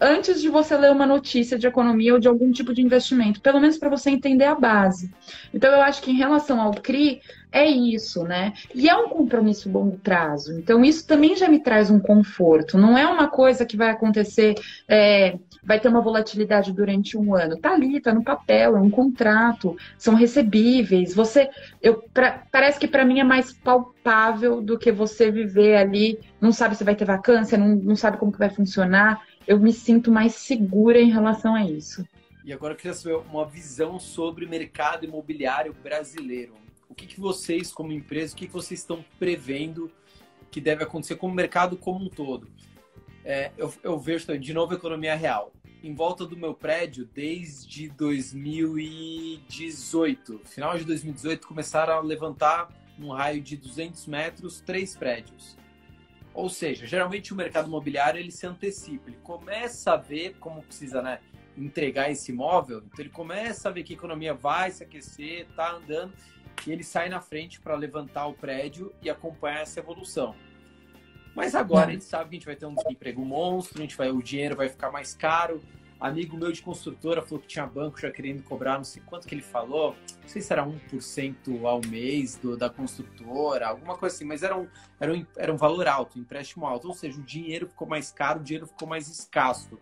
antes 0.00 0.40
de 0.40 0.48
você 0.48 0.76
ler 0.76 0.90
uma 0.90 1.06
notícia 1.06 1.58
de 1.58 1.66
economia 1.66 2.14
ou 2.14 2.18
de 2.18 2.28
algum 2.28 2.50
tipo 2.50 2.74
de 2.74 2.82
investimento, 2.82 3.40
pelo 3.40 3.60
menos 3.60 3.78
para 3.78 3.88
você 3.88 4.10
entender 4.10 4.44
a 4.44 4.54
base. 4.54 5.10
Então 5.52 5.70
eu 5.72 5.80
acho 5.80 6.02
que 6.02 6.10
em 6.10 6.16
relação 6.16 6.60
ao 6.60 6.72
CRI, 6.74 7.20
é 7.54 7.70
isso, 7.70 8.24
né? 8.24 8.52
E 8.74 8.88
é 8.88 8.96
um 8.96 9.08
compromisso 9.08 9.70
longo 9.70 9.96
prazo. 9.98 10.58
Então, 10.58 10.84
isso 10.84 11.06
também 11.06 11.36
já 11.36 11.48
me 11.48 11.62
traz 11.62 11.88
um 11.88 12.00
conforto. 12.00 12.76
Não 12.76 12.98
é 12.98 13.06
uma 13.06 13.28
coisa 13.28 13.64
que 13.64 13.76
vai 13.76 13.90
acontecer, 13.90 14.56
é, 14.88 15.38
vai 15.64 15.80
ter 15.80 15.88
uma 15.88 16.00
volatilidade 16.00 16.72
durante 16.72 17.16
um 17.16 17.34
ano. 17.34 17.56
Tá 17.56 17.72
ali, 17.72 18.00
tá 18.00 18.12
no 18.12 18.22
papel, 18.22 18.76
é 18.76 18.80
um 18.80 18.90
contrato, 18.90 19.76
são 19.98 20.14
recebíveis. 20.14 21.14
Você, 21.14 21.50
eu, 21.82 22.02
pra, 22.12 22.44
parece 22.50 22.78
que 22.78 22.88
para 22.88 23.04
mim 23.04 23.20
é 23.20 23.24
mais 23.24 23.52
palpável 23.52 24.60
do 24.60 24.78
que 24.78 24.92
você 24.92 25.30
viver 25.30 25.76
ali, 25.76 26.18
não 26.40 26.52
sabe 26.52 26.76
se 26.76 26.84
vai 26.84 26.94
ter 26.94 27.04
vacância, 27.04 27.58
não, 27.58 27.76
não 27.76 27.96
sabe 27.96 28.18
como 28.18 28.32
que 28.32 28.38
vai 28.38 28.50
funcionar. 28.50 29.22
Eu 29.46 29.58
me 29.58 29.72
sinto 29.72 30.10
mais 30.10 30.34
segura 30.34 30.98
em 30.98 31.10
relação 31.10 31.54
a 31.54 31.64
isso. 31.64 32.06
E 32.44 32.52
agora 32.52 32.74
eu 32.74 32.76
queria 32.76 32.94
saber 32.94 33.16
uma 33.30 33.46
visão 33.46 33.98
sobre 33.98 34.44
o 34.44 34.48
mercado 34.48 35.04
imobiliário 35.04 35.74
brasileiro 35.82 36.64
o 36.94 36.96
que, 36.96 37.06
que 37.06 37.20
vocês, 37.20 37.72
como 37.72 37.90
empresa, 37.90 38.32
o 38.32 38.36
que, 38.36 38.46
que 38.46 38.52
vocês 38.52 38.78
estão 38.78 39.04
prevendo 39.18 39.90
que 40.48 40.60
deve 40.60 40.84
acontecer 40.84 41.16
com 41.16 41.26
o 41.26 41.34
mercado 41.34 41.76
como 41.76 42.04
um 42.04 42.08
todo? 42.08 42.48
É, 43.24 43.52
eu, 43.56 43.72
eu 43.82 43.98
vejo, 43.98 44.38
de 44.38 44.52
novo, 44.52 44.74
economia 44.74 45.14
real. 45.14 45.50
Em 45.82 45.94
volta 45.94 46.26
do 46.26 46.36
meu 46.36 46.52
prédio, 46.54 47.08
desde 47.12 47.88
2018, 47.90 50.40
final 50.44 50.76
de 50.76 50.84
2018, 50.84 51.46
começaram 51.46 51.94
a 51.94 52.00
levantar 52.00 52.68
num 52.98 53.10
raio 53.10 53.40
de 53.40 53.56
200 53.56 54.06
metros 54.06 54.60
três 54.60 54.96
prédios. 54.96 55.56
Ou 56.32 56.48
seja, 56.48 56.86
geralmente 56.86 57.32
o 57.32 57.36
mercado 57.36 57.68
imobiliário 57.68 58.18
ele 58.18 58.30
se 58.30 58.46
antecipa, 58.46 59.08
ele 59.08 59.18
começa 59.22 59.92
a 59.92 59.96
ver 59.96 60.36
como 60.40 60.62
precisa 60.62 61.00
né, 61.00 61.20
entregar 61.56 62.10
esse 62.10 62.32
imóvel, 62.32 62.78
então 62.78 62.98
ele 62.98 63.08
começa 63.08 63.68
a 63.68 63.72
ver 63.72 63.84
que 63.84 63.92
a 63.92 63.96
economia 63.96 64.34
vai 64.34 64.70
se 64.70 64.82
aquecer, 64.82 65.46
está 65.48 65.72
andando, 65.72 66.12
e 66.66 66.72
ele 66.72 66.82
sai 66.82 67.08
na 67.08 67.20
frente 67.20 67.60
para 67.60 67.76
levantar 67.76 68.26
o 68.26 68.34
prédio 68.34 68.92
e 69.00 69.08
acompanhar 69.08 69.60
essa 69.60 69.78
evolução. 69.78 70.34
Mas 71.34 71.54
agora 71.54 71.88
a 71.88 71.92
gente 71.92 72.04
sabe 72.04 72.30
que 72.30 72.36
a 72.36 72.38
gente 72.38 72.46
vai 72.46 72.56
ter 72.56 72.66
um 72.66 72.74
desemprego 72.74 73.24
monstro, 73.24 73.78
a 73.78 73.82
gente 73.82 73.96
vai, 73.96 74.10
o 74.10 74.22
dinheiro 74.22 74.54
vai 74.54 74.68
ficar 74.68 74.90
mais 74.90 75.14
caro. 75.14 75.60
Amigo 75.98 76.36
meu 76.36 76.52
de 76.52 76.60
construtora 76.60 77.22
falou 77.22 77.40
que 77.40 77.46
tinha 77.46 77.66
banco 77.66 77.98
já 77.98 78.10
querendo 78.10 78.42
cobrar, 78.42 78.76
não 78.76 78.84
sei 78.84 79.02
quanto 79.06 79.26
que 79.26 79.34
ele 79.34 79.42
falou, 79.42 79.96
não 80.20 80.28
sei 80.28 80.42
se 80.42 80.52
era 80.52 80.64
1% 80.64 81.64
ao 81.64 81.80
mês 81.88 82.36
do, 82.36 82.56
da 82.56 82.68
construtora, 82.68 83.68
alguma 83.68 83.96
coisa 83.96 84.14
assim, 84.14 84.24
mas 84.24 84.42
era 84.42 84.56
um, 84.56 84.68
era, 85.00 85.14
um, 85.14 85.26
era 85.36 85.52
um 85.52 85.56
valor 85.56 85.88
alto, 85.88 86.18
um 86.18 86.22
empréstimo 86.22 86.66
alto, 86.66 86.88
ou 86.88 86.94
seja, 86.94 87.18
o 87.18 87.22
dinheiro 87.22 87.68
ficou 87.68 87.88
mais 87.88 88.12
caro, 88.12 88.40
o 88.40 88.42
dinheiro 88.42 88.66
ficou 88.66 88.86
mais 88.86 89.08
escasso. 89.08 89.78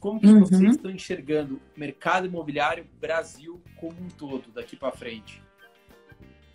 Como 0.00 0.18
que 0.20 0.26
uhum. 0.26 0.40
vocês 0.40 0.74
estão 0.74 0.90
enxergando 0.90 1.60
o 1.76 1.80
mercado 1.80 2.26
imobiliário 2.26 2.86
Brasil 3.00 3.60
como 3.76 4.00
um 4.00 4.08
todo 4.08 4.50
daqui 4.50 4.76
para 4.76 4.90
frente? 4.92 5.42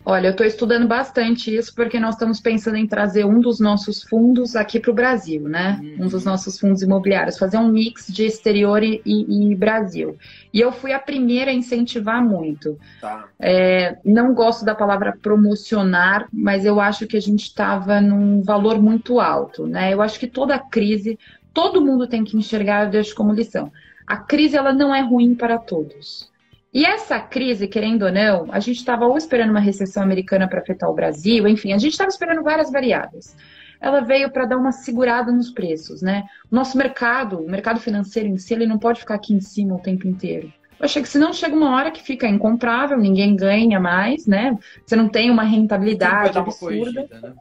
Olha, 0.06 0.26
eu 0.26 0.30
estou 0.32 0.44
estudando 0.44 0.86
bastante 0.86 1.54
isso 1.54 1.74
porque 1.74 1.98
nós 1.98 2.14
estamos 2.14 2.38
pensando 2.38 2.76
em 2.76 2.86
trazer 2.86 3.24
um 3.24 3.40
dos 3.40 3.58
nossos 3.58 4.02
fundos 4.02 4.54
aqui 4.54 4.78
para 4.78 4.90
o 4.90 4.94
Brasil, 4.94 5.48
né? 5.48 5.80
Uhum. 5.82 6.04
Um 6.04 6.08
dos 6.08 6.24
nossos 6.26 6.60
fundos 6.60 6.82
imobiliários, 6.82 7.38
fazer 7.38 7.56
um 7.56 7.68
mix 7.68 8.06
de 8.08 8.26
exterior 8.26 8.82
e, 8.82 9.00
e, 9.04 9.50
e 9.50 9.54
Brasil. 9.54 10.18
E 10.52 10.60
eu 10.60 10.70
fui 10.72 10.92
a 10.92 10.98
primeira 10.98 11.50
a 11.50 11.54
incentivar 11.54 12.22
muito. 12.22 12.78
Tá. 13.00 13.24
É, 13.40 13.96
não 14.04 14.34
gosto 14.34 14.62
da 14.62 14.74
palavra 14.74 15.16
promocionar, 15.20 16.28
mas 16.30 16.66
eu 16.66 16.80
acho 16.80 17.06
que 17.06 17.16
a 17.16 17.22
gente 17.22 17.44
estava 17.44 17.98
num 17.98 18.42
valor 18.42 18.80
muito 18.82 19.18
alto, 19.20 19.66
né? 19.66 19.94
Eu 19.94 20.02
acho 20.02 20.20
que 20.20 20.26
toda 20.26 20.58
crise, 20.58 21.18
todo 21.54 21.80
mundo 21.80 22.06
tem 22.06 22.24
que 22.24 22.36
enxergar, 22.36 22.84
eu 22.84 22.90
deixo 22.90 23.14
como 23.14 23.32
lição. 23.32 23.72
A 24.06 24.18
crise 24.18 24.54
ela 24.54 24.72
não 24.72 24.94
é 24.94 25.00
ruim 25.00 25.34
para 25.34 25.56
todos. 25.56 26.30
E 26.74 26.84
essa 26.84 27.20
crise, 27.20 27.68
querendo 27.68 28.04
ou 28.04 28.10
não, 28.10 28.48
a 28.50 28.58
gente 28.58 28.78
estava 28.78 29.06
ou 29.06 29.16
esperando 29.16 29.50
uma 29.50 29.60
recessão 29.60 30.02
americana 30.02 30.48
para 30.48 30.60
afetar 30.60 30.90
o 30.90 30.94
Brasil, 30.94 31.46
enfim, 31.46 31.72
a 31.72 31.78
gente 31.78 31.92
estava 31.92 32.10
esperando 32.10 32.42
várias 32.42 32.72
variáveis. 32.72 33.36
Ela 33.80 34.00
veio 34.00 34.28
para 34.32 34.44
dar 34.44 34.56
uma 34.56 34.72
segurada 34.72 35.30
nos 35.30 35.50
preços, 35.50 36.02
né? 36.02 36.24
O 36.50 36.54
nosso 36.54 36.76
mercado, 36.76 37.38
o 37.38 37.48
mercado 37.48 37.78
financeiro 37.78 38.28
em 38.28 38.36
si, 38.38 38.54
ele 38.54 38.66
não 38.66 38.76
pode 38.76 38.98
ficar 38.98 39.14
aqui 39.14 39.32
em 39.32 39.40
cima 39.40 39.76
o 39.76 39.80
tempo 39.80 40.08
inteiro. 40.08 40.52
Eu 40.80 40.86
achei 40.86 41.00
que 41.00 41.08
senão 41.08 41.32
chega 41.32 41.54
uma 41.54 41.76
hora 41.76 41.92
que 41.92 42.02
fica 42.02 42.26
incomprável, 42.26 42.98
ninguém 42.98 43.36
ganha 43.36 43.78
mais, 43.78 44.26
né? 44.26 44.58
Você 44.84 44.96
não 44.96 45.08
tem 45.08 45.30
uma 45.30 45.44
rentabilidade 45.44 46.36
absurda. 46.36 47.08
Né? 47.08 47.34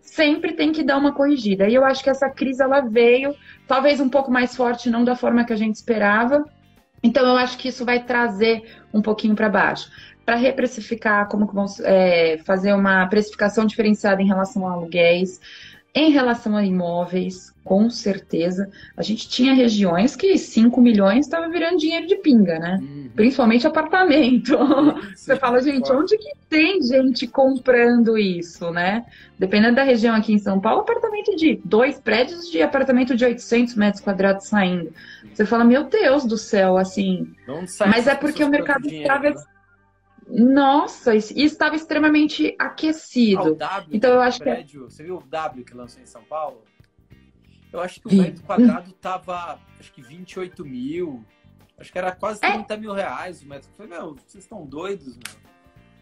Sempre 0.00 0.52
tem 0.52 0.70
que 0.70 0.84
dar 0.84 0.96
uma 0.96 1.12
corrigida. 1.12 1.68
E 1.68 1.74
eu 1.74 1.84
acho 1.84 2.04
que 2.04 2.10
essa 2.10 2.30
crise 2.30 2.62
ela 2.62 2.82
veio, 2.82 3.34
talvez 3.66 4.00
um 4.00 4.08
pouco 4.08 4.30
mais 4.30 4.54
forte, 4.54 4.88
não 4.88 5.02
da 5.02 5.16
forma 5.16 5.44
que 5.44 5.52
a 5.52 5.56
gente 5.56 5.74
esperava, 5.74 6.44
então, 7.02 7.26
eu 7.26 7.36
acho 7.36 7.56
que 7.56 7.68
isso 7.68 7.84
vai 7.84 8.04
trazer 8.04 8.78
um 8.92 9.00
pouquinho 9.00 9.34
para 9.34 9.48
baixo. 9.48 9.90
Para 10.24 10.36
reprecificar, 10.36 11.28
como 11.28 11.48
que 11.48 11.54
vão 11.54 11.66
é, 11.82 12.38
fazer 12.44 12.72
uma 12.72 13.06
precificação 13.06 13.64
diferenciada 13.64 14.20
em 14.22 14.26
relação 14.26 14.66
a 14.66 14.72
aluguéis, 14.72 15.40
em 15.94 16.10
relação 16.10 16.56
a 16.56 16.64
imóveis, 16.64 17.52
com 17.64 17.90
certeza. 17.90 18.70
A 18.96 19.02
gente 19.02 19.28
tinha 19.28 19.52
regiões 19.52 20.14
que 20.14 20.38
5 20.38 20.80
milhões 20.80 21.26
estava 21.26 21.48
virando 21.48 21.78
dinheiro 21.78 22.06
de 22.06 22.16
pinga, 22.16 22.58
né? 22.58 22.78
Uhum. 22.80 23.10
Principalmente 23.14 23.66
apartamento. 23.66 24.56
Sim, 24.56 25.14
Você 25.16 25.36
fala, 25.36 25.60
gente, 25.60 25.90
onde 25.92 26.16
que 26.16 26.30
tem 26.48 26.80
gente 26.82 27.26
comprando 27.26 28.16
isso, 28.16 28.70
né? 28.70 29.04
Dependendo 29.38 29.76
da 29.76 29.82
região 29.82 30.14
aqui 30.14 30.32
em 30.32 30.38
São 30.38 30.60
Paulo, 30.60 30.82
apartamento 30.82 31.34
de 31.36 31.60
dois 31.64 31.98
prédios 31.98 32.50
de 32.50 32.62
apartamento 32.62 33.16
de 33.16 33.24
800 33.24 33.74
metros 33.74 34.02
quadrados 34.02 34.46
saindo. 34.46 34.92
Você 35.32 35.44
fala, 35.44 35.64
meu 35.64 35.84
Deus 35.84 36.24
do 36.24 36.38
céu, 36.38 36.76
assim. 36.76 37.34
Mas 37.90 38.06
é 38.06 38.14
porque 38.14 38.44
o 38.44 38.48
mercado 38.48 38.86
estava. 38.86 39.30
Né? 39.30 39.36
Nossa, 40.30 41.14
e 41.14 41.42
estava 41.42 41.74
extremamente 41.74 42.54
aquecido. 42.58 43.56
Ah, 43.60 43.84
então 43.90 44.12
eu 44.12 44.20
acho 44.20 44.38
prédio, 44.38 44.86
que. 44.86 44.92
Você 44.92 45.02
viu 45.02 45.16
o 45.16 45.22
W 45.22 45.64
que 45.64 45.74
lançou 45.74 46.00
em 46.00 46.06
São 46.06 46.22
Paulo? 46.22 46.62
Eu 47.72 47.80
acho 47.80 48.00
que 48.00 48.08
o 48.08 48.14
metro 48.14 48.42
quadrado 48.44 48.92
tava, 48.94 49.60
acho 49.78 49.92
que 49.92 50.02
28 50.02 50.64
mil. 50.64 51.24
Acho 51.78 51.90
que 51.90 51.98
era 51.98 52.12
quase 52.12 52.40
30 52.40 52.72
é. 52.72 52.76
mil 52.76 52.92
reais 52.92 53.42
o 53.42 53.48
metro. 53.48 53.68
Eu 53.70 53.76
falei, 53.76 53.98
meu, 53.98 54.14
vocês 54.14 54.44
estão 54.44 54.66
doidos, 54.66 55.16
meu. 55.16 55.50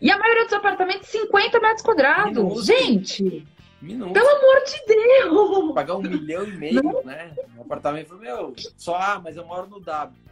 E 0.00 0.11
a 0.11 0.18
maioria 0.18 0.44
dos 0.44 0.52
apartamentos, 0.52 1.08
50 1.08 1.61
metros 1.61 1.82
quadrados. 1.82 2.37
Minuto. 2.37 2.62
Gente! 2.62 3.47
Minuto. 3.80 4.12
Pelo 4.12 4.28
amor 4.28 4.64
de 4.64 4.87
Deus! 4.87 5.75
Pagar 5.75 5.97
um 5.97 6.02
milhão 6.02 6.44
e 6.44 6.56
meio, 6.56 6.82
Não. 6.82 7.02
né? 7.04 7.35
Um 7.56 7.62
apartamento, 7.62 8.16
meu, 8.16 8.54
só, 8.76 8.97
ah, 8.97 9.20
mas 9.23 9.37
eu 9.37 9.44
moro 9.44 9.68
no 9.68 9.80
W. 9.80 10.27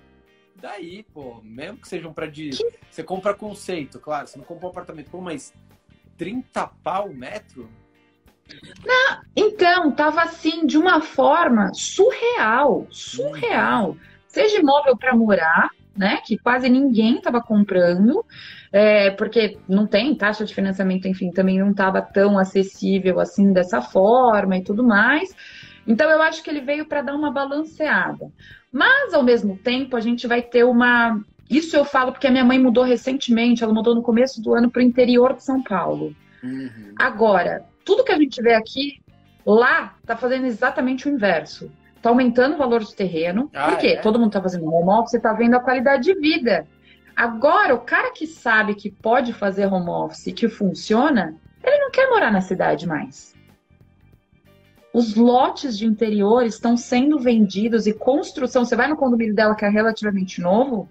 Daí, 0.61 1.05
pô, 1.13 1.41
mesmo 1.43 1.79
que 1.79 1.89
seja 1.89 2.09
um 2.09 2.13
prédio. 2.13 2.51
Que... 2.51 2.79
Você 2.91 3.03
compra 3.03 3.35
conceito, 3.35 3.99
claro, 3.99 4.27
você 4.27 4.39
não 4.39 4.45
compra 4.45 4.67
um 4.67 4.71
apartamento, 4.71 5.11
pô, 5.11 5.21
mas 5.21 5.53
30 6.17 6.67
pau 6.83 7.09
metro? 7.11 7.69
Não, 8.85 9.23
então, 9.35 9.91
tava 9.93 10.23
assim, 10.23 10.67
de 10.67 10.79
uma 10.79 11.01
forma 11.01 11.73
surreal, 11.75 12.87
surreal. 12.91 13.97
Seja 14.29 14.61
imóvel 14.61 14.97
para 14.97 15.17
morar, 15.17 15.71
né? 15.97 16.21
Que 16.25 16.39
quase 16.39 16.69
ninguém 16.69 17.17
estava 17.17 17.41
comprando, 17.43 18.25
é, 18.73 19.11
porque 19.11 19.59
não 19.69 19.87
tem 19.87 20.15
taxa 20.15 20.45
de 20.45 20.55
financiamento, 20.55 21.09
enfim, 21.09 21.31
também 21.31 21.59
não 21.59 21.71
estava 21.71 22.01
tão 22.01 22.39
acessível 22.39 23.19
assim 23.19 23.53
dessa 23.53 23.83
forma 23.83 24.57
e 24.57 24.63
tudo 24.63 24.85
mais. 24.85 25.35
Então 25.87 26.11
eu 26.11 26.21
acho 26.21 26.43
que 26.43 26.51
ele 26.51 26.61
veio 26.61 26.87
para 26.87 27.03
dar 27.03 27.15
uma 27.15 27.31
balanceada. 27.31 28.31
Mas 28.73 29.15
ao 29.15 29.23
mesmo 29.23 29.57
tempo 29.57 29.97
a 29.97 30.01
gente 30.01 30.27
vai 30.27 30.43
ter 30.43 30.65
uma. 30.65 31.21
Isso 31.49 31.77
eu 31.77 31.85
falo 31.85 32.13
porque 32.13 32.27
a 32.27 32.31
minha 32.31 32.45
mãe 32.45 32.59
mudou 32.59 32.83
recentemente, 32.83 33.63
ela 33.63 33.73
mudou 33.73 33.95
no 33.95 34.03
começo 34.03 34.43
do 34.43 34.53
ano 34.55 34.71
para 34.71 34.81
o 34.81 34.83
interior 34.83 35.35
de 35.35 35.45
São 35.45 35.63
Paulo. 35.63 36.15
Uhum. 36.43 36.93
Agora, 36.99 37.65
tudo 37.85 38.03
que 38.03 38.13
a 38.13 38.19
gente 38.19 38.43
vê 38.43 38.55
aqui, 38.55 39.01
lá 39.47 39.95
está 40.01 40.17
fazendo 40.17 40.47
exatamente 40.47 41.09
o 41.09 41.13
inverso. 41.13 41.71
Está 41.95 42.11
aumentando 42.11 42.55
o 42.55 42.59
valor 42.59 42.81
do 42.81 42.93
terreno. 42.93 43.49
Ah, 43.55 43.71
Por 43.71 43.79
quê? 43.79 43.87
É? 43.89 44.01
Todo 44.01 44.19
mundo 44.19 44.29
está 44.29 44.43
fazendo 44.43 44.67
home 44.67 44.91
office, 44.91 45.15
está 45.15 45.33
vendo 45.33 45.55
a 45.55 45.61
qualidade 45.61 46.03
de 46.03 46.15
vida. 46.19 46.67
Agora, 47.15 47.75
o 47.75 47.81
cara 47.81 48.13
que 48.13 48.27
sabe 48.27 48.75
que 48.75 48.91
pode 48.91 49.33
fazer 49.33 49.67
home 49.67 49.89
office 49.89 50.27
e 50.27 50.33
que 50.33 50.49
funciona, 50.49 51.35
ele 51.65 51.79
não 51.79 51.91
quer 51.91 52.11
morar 52.11 52.31
na 52.31 52.41
cidade 52.41 52.87
mais. 52.87 53.36
Os 54.97 55.15
lotes 55.15 55.77
de 55.77 55.85
interior 55.85 56.47
estão 56.47 56.75
sendo 56.75 57.19
vendidos 57.19 57.87
e 57.87 57.93
construção. 57.93 58.65
Você 58.65 58.75
vai 58.75 58.89
no 58.89 58.97
condomínio 58.97 59.35
dela, 59.35 59.55
que 59.55 59.63
é 59.63 59.69
relativamente 59.69 60.41
novo, 60.41 60.89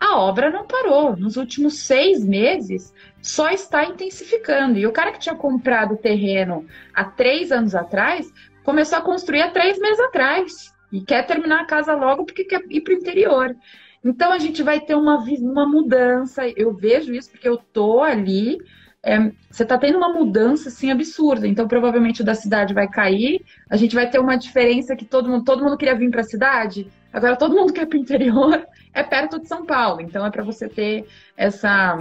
a 0.00 0.16
obra 0.16 0.48
não 0.48 0.66
parou. 0.66 1.14
Nos 1.14 1.36
últimos 1.36 1.80
seis 1.80 2.24
meses, 2.24 2.94
só 3.20 3.50
está 3.50 3.84
intensificando. 3.84 4.78
E 4.78 4.86
o 4.86 4.92
cara 4.92 5.12
que 5.12 5.18
tinha 5.18 5.34
comprado 5.34 5.92
o 5.92 5.98
terreno 5.98 6.64
há 6.94 7.04
três 7.04 7.52
anos 7.52 7.74
atrás 7.74 8.32
começou 8.64 8.96
a 8.96 9.02
construir 9.02 9.42
há 9.42 9.50
três 9.50 9.78
meses 9.78 10.00
atrás. 10.00 10.72
E 10.90 11.02
quer 11.02 11.26
terminar 11.26 11.60
a 11.60 11.66
casa 11.66 11.94
logo 11.94 12.24
porque 12.24 12.44
quer 12.44 12.62
ir 12.70 12.80
para 12.80 12.94
o 12.94 12.96
interior. 12.96 13.54
Então 14.02 14.32
a 14.32 14.38
gente 14.38 14.62
vai 14.62 14.80
ter 14.80 14.94
uma, 14.94 15.18
uma 15.18 15.68
mudança. 15.68 16.48
Eu 16.56 16.72
vejo 16.72 17.12
isso 17.12 17.30
porque 17.30 17.46
eu 17.46 17.58
tô 17.58 18.00
ali. 18.00 18.56
É, 19.04 19.30
você 19.50 19.64
está 19.64 19.76
tendo 19.76 19.98
uma 19.98 20.12
mudança 20.12 20.68
assim 20.68 20.90
absurda. 20.90 21.46
Então 21.46 21.68
provavelmente 21.68 22.22
o 22.22 22.24
da 22.24 22.34
cidade 22.34 22.72
vai 22.72 22.88
cair. 22.88 23.44
A 23.68 23.76
gente 23.76 23.94
vai 23.94 24.08
ter 24.08 24.18
uma 24.18 24.36
diferença 24.36 24.96
que 24.96 25.04
todo 25.04 25.28
mundo, 25.28 25.44
todo 25.44 25.62
mundo 25.62 25.76
queria 25.76 25.94
vir 25.94 26.10
para 26.10 26.22
a 26.22 26.24
cidade. 26.24 26.90
Agora 27.12 27.36
todo 27.36 27.54
mundo 27.54 27.72
quer 27.74 27.86
para 27.86 27.98
o 27.98 28.00
interior. 28.00 28.66
É 28.92 29.02
perto 29.02 29.38
de 29.38 29.46
São 29.46 29.66
Paulo. 29.66 30.00
Então 30.00 30.24
é 30.24 30.30
para 30.30 30.42
você 30.42 30.68
ter 30.68 31.06
essa 31.36 31.98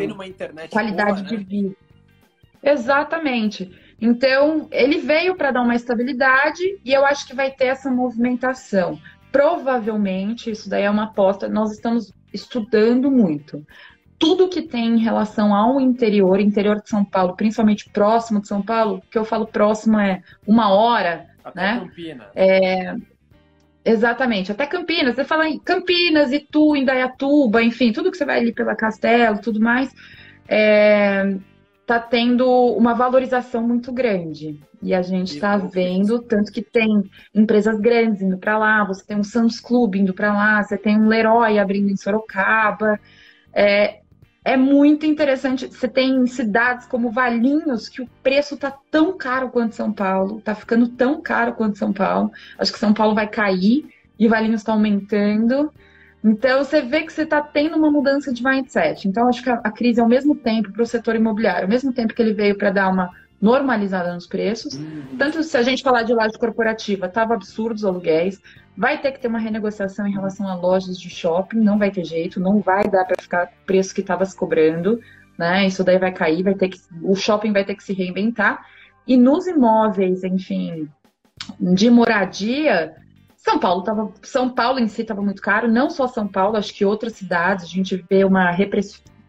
qualidade 0.70 1.24
boa, 1.24 1.32
né? 1.32 1.38
de 1.38 1.44
vida. 1.44 1.76
Exatamente. 2.64 3.72
Então, 4.00 4.68
ele 4.72 5.00
veio 5.00 5.36
para 5.36 5.52
dar 5.52 5.62
uma 5.62 5.76
estabilidade 5.76 6.62
e 6.84 6.92
eu 6.92 7.06
acho 7.06 7.28
que 7.28 7.36
vai 7.36 7.52
ter 7.52 7.66
essa 7.66 7.90
movimentação. 7.90 9.00
Provavelmente, 9.32 10.52
isso 10.52 10.70
daí 10.70 10.84
é 10.84 10.90
uma 10.90 11.06
aposta, 11.06 11.48
nós 11.48 11.72
estamos 11.72 12.14
estudando 12.34 13.10
muito. 13.10 13.66
Tudo 14.24 14.48
que 14.48 14.62
tem 14.62 14.96
em 14.96 15.00
relação 15.00 15.54
ao 15.54 15.82
interior, 15.82 16.40
interior 16.40 16.82
de 16.82 16.90
São 16.90 17.04
Paulo, 17.04 17.36
principalmente 17.36 17.90
próximo 17.90 18.42
de 18.42 18.48
São 18.48 18.62
Paulo, 18.62 19.02
que 19.12 19.18
eu 19.18 19.26
falo 19.26 19.46
próximo 19.46 20.00
é 20.00 20.22
uma 20.48 20.70
hora, 20.70 21.28
Até 21.44 21.62
né? 21.62 21.80
Campinas. 21.80 22.28
É, 22.36 22.96
Exatamente, 23.86 24.52
até 24.52 24.66
Campinas. 24.66 25.16
Você 25.16 25.26
fala 25.26 25.48
em 25.48 25.60
Campinas, 25.60 26.32
Itu, 26.32 26.76
Indaiatuba, 26.76 27.62
enfim, 27.62 27.92
tudo 27.92 28.10
que 28.10 28.18
você 28.18 28.26
vai 28.26 28.40
ali 28.40 28.54
pela 28.54 28.76
Castelo, 28.76 29.42
tudo 29.42 29.60
mais. 29.60 29.94
É, 30.48 31.36
está 31.82 32.00
tendo 32.00 32.48
uma 32.78 32.94
valorização 32.94 33.62
muito 33.68 33.92
grande. 33.92 34.60
E 34.82 34.94
a 34.94 35.02
gente 35.02 35.34
está 35.34 35.58
vendo, 35.58 36.22
tanto 36.22 36.52
que 36.52 36.62
tem 36.62 37.10
empresas 37.36 37.80
grandes 37.80 38.22
indo 38.22 38.38
para 38.38 38.58
lá, 38.58 38.86
você 38.86 39.06
tem 39.06 39.18
um 39.18 39.24
Santos 39.24 39.60
Clube 39.60 40.00
indo 40.00 40.14
para 40.14 40.34
lá, 40.34 40.64
você 40.64 40.78
tem 40.78 40.98
um 40.98 41.08
Leroy 41.08 41.60
abrindo 41.60 41.90
em 41.90 41.98
Sorocaba. 41.98 43.00
É, 43.54 44.00
é 44.46 44.58
muito 44.58 45.06
interessante. 45.06 45.68
Você 45.68 45.88
tem 45.88 46.26
cidades 46.28 46.86
como 46.86 47.12
Valinhos, 47.12 47.88
que 47.88 48.02
o 48.02 48.10
preço 48.22 48.56
está 48.56 48.72
tão 48.92 49.18
caro 49.18 49.50
quanto 49.50 49.76
São 49.76 49.92
Paulo, 49.92 50.40
está 50.40 50.54
ficando 50.54 50.88
tão 50.88 51.22
caro 51.22 51.54
quanto 51.54 51.78
São 51.78 51.94
Paulo. 51.94 52.32
Acho 52.58 52.74
que 52.74 52.80
São 52.80 52.94
Paulo 52.94 53.16
vai 53.16 53.28
cair 53.28 53.86
e 54.20 54.28
Valinhos 54.28 54.62
está 54.62 54.74
aumentando. 54.74 55.72
Então, 56.24 56.64
você 56.64 56.82
vê 56.82 57.04
que 57.04 57.12
você 57.12 57.24
está 57.24 57.42
tendo 57.42 57.78
uma 57.78 57.92
mudança 57.92 58.34
de 58.34 58.44
mindset. 58.44 59.08
Então, 59.08 59.28
acho 59.28 59.44
que 59.44 59.50
a, 59.50 59.56
a 59.56 59.72
crise, 59.72 60.00
ao 60.00 60.08
mesmo 60.08 60.36
tempo, 60.36 60.72
para 60.72 60.84
o 60.84 60.86
setor 60.86 61.16
imobiliário, 61.16 61.64
ao 61.64 61.70
mesmo 61.70 61.92
tempo 61.92 62.14
que 62.14 62.22
ele 62.22 62.34
veio 62.34 62.58
para 62.58 62.70
dar 62.70 62.90
uma 62.90 63.12
normalizada 63.44 64.14
nos 64.14 64.26
preços, 64.26 64.74
uhum. 64.76 65.18
tanto 65.20 65.44
se 65.44 65.58
a 65.58 65.62
gente 65.62 65.84
falar 65.84 66.04
de 66.04 66.14
laje 66.14 66.40
corporativa, 66.40 67.08
estava 67.08 67.34
absurdo 67.34 67.76
os 67.76 67.84
aluguéis, 67.84 68.42
vai 68.76 69.02
ter 69.02 69.12
que 69.12 69.20
ter 69.20 69.28
uma 69.28 69.38
renegociação 69.38 70.08
em 70.08 70.14
relação 70.14 70.48
a 70.48 70.56
lojas 70.56 70.98
de 70.98 71.10
shopping, 71.10 71.58
não 71.58 71.78
vai 71.78 71.92
ter 71.92 72.06
jeito, 72.06 72.40
não 72.40 72.62
vai 72.62 72.88
dar 72.88 73.04
para 73.04 73.22
ficar 73.22 73.48
o 73.48 73.66
preço 73.66 73.94
que 73.94 74.00
estava 74.00 74.24
se 74.24 74.34
cobrando, 74.34 74.98
né? 75.38 75.68
Isso 75.68 75.84
daí 75.84 76.00
vai 76.00 76.14
cair, 76.14 76.42
vai 76.42 76.56
ter 76.56 76.70
que, 76.70 76.80
o 77.02 77.16
shopping 77.16 77.52
vai 77.52 77.66
ter 77.66 77.76
que 77.76 77.84
se 77.84 77.92
reinventar. 77.92 78.66
E 79.06 79.18
nos 79.18 79.46
imóveis, 79.46 80.24
enfim, 80.24 80.88
de 81.60 81.90
moradia, 81.90 82.96
são 83.36 83.60
Paulo 83.60 83.84
tava, 83.84 84.10
São 84.22 84.50
Paulo 84.50 84.80
em 84.80 84.88
si 84.88 85.02
estava 85.02 85.22
muito 85.22 85.42
caro, 85.42 85.70
não 85.70 85.90
só 85.90 86.08
São 86.08 86.30
Paulo, 86.30 86.56
acho 86.56 86.74
que 86.74 86.86
outras 86.86 87.12
cidades, 87.12 87.66
a 87.66 87.68
gente 87.68 88.06
vê 88.10 88.24
uma 88.24 88.56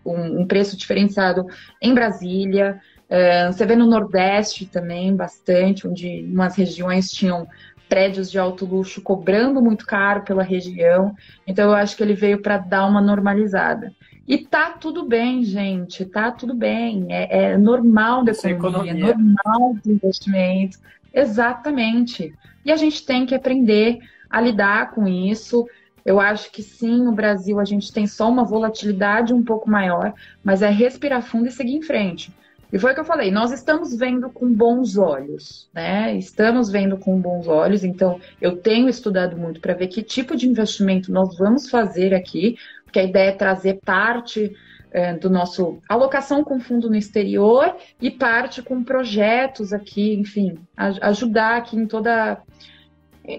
um, 0.04 0.42
um 0.42 0.46
preço 0.46 0.76
diferenciado 0.76 1.44
em 1.82 1.92
Brasília. 1.92 2.80
Uh, 3.10 3.52
você 3.52 3.66
vê 3.66 3.76
no 3.76 3.86
Nordeste 3.86 4.66
também 4.66 5.14
bastante, 5.14 5.86
onde 5.86 6.26
umas 6.30 6.56
regiões 6.56 7.10
tinham 7.10 7.46
prédios 7.88 8.30
de 8.30 8.38
alto 8.38 8.64
luxo 8.64 9.02
cobrando 9.02 9.62
muito 9.62 9.86
caro 9.86 10.22
pela 10.22 10.42
região. 10.42 11.14
Então 11.46 11.70
eu 11.70 11.74
acho 11.74 11.96
que 11.96 12.02
ele 12.02 12.14
veio 12.14 12.40
para 12.40 12.58
dar 12.58 12.86
uma 12.86 13.00
normalizada. 13.00 13.92
E 14.26 14.38
tá 14.38 14.70
tudo 14.70 15.06
bem, 15.06 15.44
gente, 15.44 16.04
tá 16.06 16.30
tudo 16.30 16.54
bem. 16.54 17.06
É, 17.10 17.52
é 17.52 17.58
normal 17.58 18.24
da 18.24 18.32
economia, 18.32 18.92
é 18.92 18.96
economia, 18.96 19.14
normal 19.14 19.76
do 19.84 19.92
investimento. 19.92 20.78
Exatamente. 21.12 22.34
E 22.64 22.72
a 22.72 22.76
gente 22.76 23.04
tem 23.04 23.26
que 23.26 23.34
aprender 23.34 23.98
a 24.30 24.40
lidar 24.40 24.92
com 24.92 25.06
isso. 25.06 25.66
Eu 26.04 26.18
acho 26.18 26.50
que 26.50 26.62
sim, 26.62 27.02
no 27.02 27.12
Brasil 27.12 27.60
a 27.60 27.64
gente 27.64 27.92
tem 27.92 28.06
só 28.06 28.28
uma 28.28 28.44
volatilidade 28.44 29.32
um 29.32 29.42
pouco 29.42 29.70
maior, 29.70 30.12
mas 30.42 30.62
é 30.62 30.70
respirar 30.70 31.22
fundo 31.22 31.48
e 31.48 31.52
seguir 31.52 31.74
em 31.74 31.82
frente. 31.82 32.32
E 32.74 32.78
foi 32.78 32.90
o 32.90 32.94
que 32.94 33.00
eu 33.00 33.04
falei, 33.04 33.30
nós 33.30 33.52
estamos 33.52 33.94
vendo 33.94 34.28
com 34.28 34.52
bons 34.52 34.98
olhos, 34.98 35.70
né? 35.72 36.16
Estamos 36.16 36.68
vendo 36.68 36.98
com 36.98 37.20
bons 37.20 37.46
olhos, 37.46 37.84
então 37.84 38.20
eu 38.40 38.56
tenho 38.56 38.88
estudado 38.88 39.36
muito 39.36 39.60
para 39.60 39.74
ver 39.74 39.86
que 39.86 40.02
tipo 40.02 40.34
de 40.34 40.48
investimento 40.48 41.12
nós 41.12 41.38
vamos 41.38 41.70
fazer 41.70 42.12
aqui, 42.12 42.56
porque 42.82 42.98
a 42.98 43.04
ideia 43.04 43.28
é 43.28 43.36
trazer 43.36 43.78
parte 43.84 44.52
é, 44.90 45.14
do 45.14 45.30
nosso 45.30 45.78
alocação 45.88 46.42
com 46.42 46.58
fundo 46.58 46.90
no 46.90 46.96
exterior 46.96 47.76
e 48.02 48.10
parte 48.10 48.60
com 48.60 48.82
projetos 48.82 49.72
aqui, 49.72 50.12
enfim, 50.12 50.58
ajudar 50.76 51.58
aqui 51.58 51.76
em 51.76 51.86
toda 51.86 52.42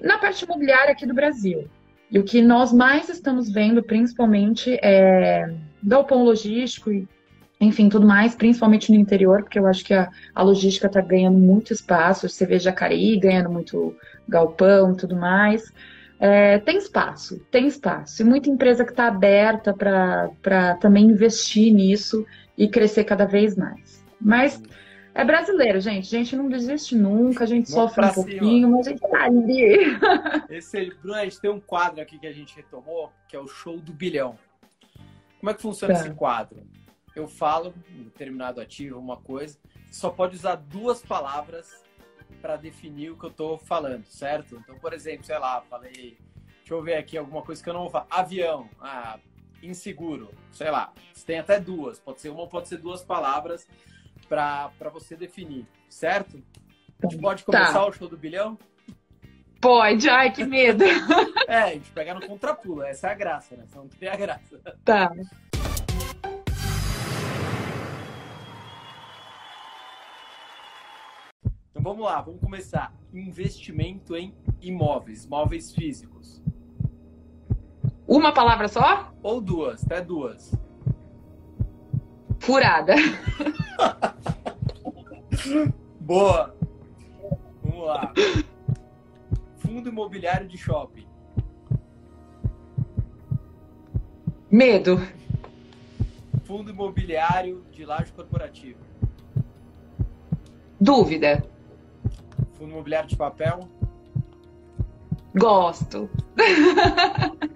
na 0.01 0.17
parte 0.17 0.45
imobiliária 0.45 0.93
aqui 0.93 1.05
do 1.05 1.13
Brasil. 1.13 1.67
E 2.09 2.17
o 2.17 2.23
que 2.23 2.41
nós 2.41 2.71
mais 2.71 3.09
estamos 3.09 3.51
vendo, 3.51 3.83
principalmente, 3.83 4.79
é 4.81 5.53
galpão 5.83 6.23
logístico 6.23 6.89
e 6.89 7.05
enfim, 7.59 7.87
tudo 7.89 8.05
mais, 8.05 8.35
principalmente 8.35 8.91
no 8.91 8.97
interior, 8.97 9.43
porque 9.43 9.57
eu 9.57 9.65
acho 9.65 9.83
que 9.83 9.93
a, 9.93 10.09
a 10.33 10.43
logística 10.43 10.87
está 10.87 11.01
ganhando 11.01 11.37
muito 11.37 11.71
espaço, 11.71 12.27
você 12.27 12.45
vê 12.45 12.59
Jacareí 12.59 13.17
ganhando 13.17 13.49
muito 13.49 13.95
galpão 14.27 14.91
e 14.91 14.97
tudo 14.97 15.15
mais. 15.15 15.71
É, 16.19 16.59
tem 16.59 16.77
espaço, 16.77 17.39
tem 17.51 17.67
espaço. 17.67 18.21
E 18.21 18.25
muita 18.25 18.49
empresa 18.49 18.85
que 18.85 18.91
está 18.91 19.07
aberta 19.07 19.73
para 19.73 20.75
também 20.75 21.05
investir 21.05 21.73
nisso 21.73 22.25
e 22.57 22.67
crescer 22.67 23.03
cada 23.03 23.25
vez 23.25 23.55
mais. 23.55 24.03
Mas 24.19 24.61
é 25.13 25.23
brasileiro, 25.23 25.79
gente. 25.79 26.13
A 26.13 26.19
gente 26.19 26.35
não 26.35 26.49
desiste 26.49 26.95
nunca, 26.95 27.43
a 27.43 27.47
gente 27.47 27.71
Vamos 27.71 27.93
sofre 27.93 28.05
um 28.05 28.09
cima. 28.09 28.25
pouquinho, 28.25 28.69
mas 28.69 28.87
a 28.87 28.89
gente 28.89 29.01
tá 29.01 29.23
ali. 29.23 29.97
Esse, 30.49 30.93
Bruno, 31.01 31.15
a 31.15 31.23
gente 31.23 31.39
tem 31.39 31.51
um 31.51 31.59
quadro 31.59 32.01
aqui 32.01 32.17
que 32.17 32.27
a 32.27 32.33
gente 32.33 32.55
retomou, 32.55 33.11
que 33.27 33.35
é 33.35 33.39
o 33.39 33.47
show 33.47 33.77
do 33.79 33.93
bilhão. 33.93 34.37
Como 35.39 35.49
é 35.49 35.53
que 35.53 35.61
funciona 35.61 35.93
tá. 35.93 35.99
esse 35.99 36.09
quadro? 36.11 36.65
Eu 37.15 37.27
falo 37.27 37.73
um 37.91 38.03
determinado 38.03 38.59
ativo, 38.59 38.99
uma 38.99 39.17
coisa, 39.17 39.57
só 39.91 40.09
pode 40.09 40.35
usar 40.35 40.55
duas 40.55 41.01
palavras 41.01 41.83
para 42.41 42.57
definir 42.57 43.11
o 43.11 43.17
que 43.17 43.25
eu 43.25 43.29
estou 43.29 43.57
falando, 43.57 44.05
certo? 44.05 44.57
Então, 44.57 44.77
por 44.77 44.93
exemplo, 44.93 45.25
sei 45.25 45.37
lá, 45.39 45.61
falei, 45.61 46.17
deixa 46.57 46.73
eu 46.73 46.83
ver 46.83 46.95
aqui 46.95 47.17
alguma 47.17 47.41
coisa 47.41 47.63
que 47.63 47.69
eu 47.69 47.73
não 47.73 47.81
vou 47.81 47.89
falar. 47.89 48.07
Avião, 48.09 48.69
ah, 48.79 49.19
inseguro, 49.63 50.29
sei 50.51 50.69
lá. 50.69 50.93
Você 51.13 51.25
tem 51.25 51.39
até 51.39 51.59
duas, 51.59 51.99
pode 51.99 52.21
ser 52.21 52.29
uma 52.29 52.41
ou 52.41 52.47
pode 52.47 52.67
ser 52.67 52.77
duas 52.77 53.03
palavras 53.03 53.67
para 54.27 54.71
você 54.91 55.15
definir, 55.15 55.65
certo? 55.89 56.43
A 57.01 57.07
gente 57.07 57.21
pode 57.21 57.43
tá. 57.43 57.51
começar 57.51 57.73
tá. 57.73 57.85
o 57.85 57.91
show 57.91 58.07
do 58.07 58.17
bilhão? 58.17 58.57
Pode, 59.61 60.09
ai 60.09 60.31
que 60.31 60.43
medo. 60.43 60.83
é, 61.47 61.57
a 61.57 61.73
gente 61.73 61.89
pega 61.91 62.13
no 62.13 62.27
contrapulo, 62.27 62.83
essa 62.83 63.07
é 63.07 63.11
a 63.11 63.15
graça, 63.15 63.55
né? 63.55 63.65
Não 63.73 63.87
tem 63.87 64.09
a 64.09 64.15
graça. 64.15 64.59
Tá. 64.83 65.11
Vamos 71.81 72.05
lá, 72.05 72.21
vamos 72.21 72.41
começar. 72.41 72.93
Investimento 73.13 74.15
em 74.15 74.33
imóveis, 74.61 75.25
imóveis 75.25 75.71
físicos. 75.71 76.41
Uma 78.07 78.33
palavra 78.33 78.67
só? 78.67 79.11
Ou 79.23 79.41
duas, 79.41 79.83
até 79.83 80.01
duas. 80.01 80.53
Furada. 82.39 82.93
Boa. 85.99 86.55
Vamos 87.63 87.87
lá. 87.87 88.13
Fundo 89.57 89.89
imobiliário 89.89 90.47
de 90.47 90.57
shopping. 90.57 91.07
Medo. 94.51 95.01
Fundo 96.43 96.69
imobiliário 96.69 97.65
de 97.71 97.83
laje 97.83 98.13
corporativo. 98.13 98.79
Dúvida. 100.79 101.43
Fundo 102.57 102.71
imobiliário 102.71 103.09
de 103.09 103.15
papel? 103.15 103.67
Gosto. 105.35 106.09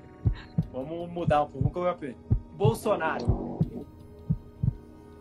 Vamos 0.74 1.10
mudar 1.10 1.44
um 1.44 1.48
pouco. 1.48 1.80
Vamos 1.80 1.98
colocar 1.98 2.16
Bolsonaro. 2.56 3.60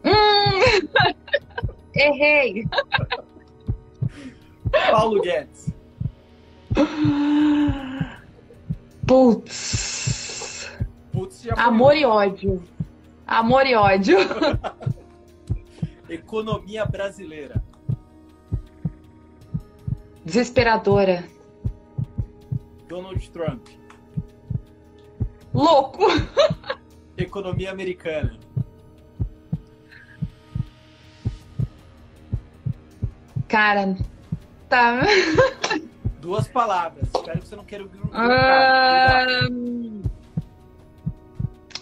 Hum, 0.05 0.89
errei. 1.95 2.67
Paulo 4.91 5.23
Guedes. 5.23 5.73
Putz. 9.07 10.71
Putz 11.13 11.49
Amor 11.57 11.97
e 11.97 12.05
ódio. 12.05 12.63
Amor 13.27 13.67
e 13.67 13.75
ódio. 13.75 14.19
Economia 16.11 16.85
brasileira. 16.85 17.63
Desesperadora. 20.29 21.25
Donald 22.87 23.31
Trump. 23.31 23.67
Louco! 25.55 26.05
Economia 27.17 27.71
americana. 27.71 28.39
Cara, 33.49 33.97
tá. 34.69 35.01
Duas 36.21 36.47
palavras. 36.47 37.09
Espero 37.09 37.41
que 37.41 37.49
você 37.49 37.57
não 37.57 37.65
queira 37.65 37.85
ouvir 37.85 37.99
um. 38.03 38.11
Um... 39.51 40.03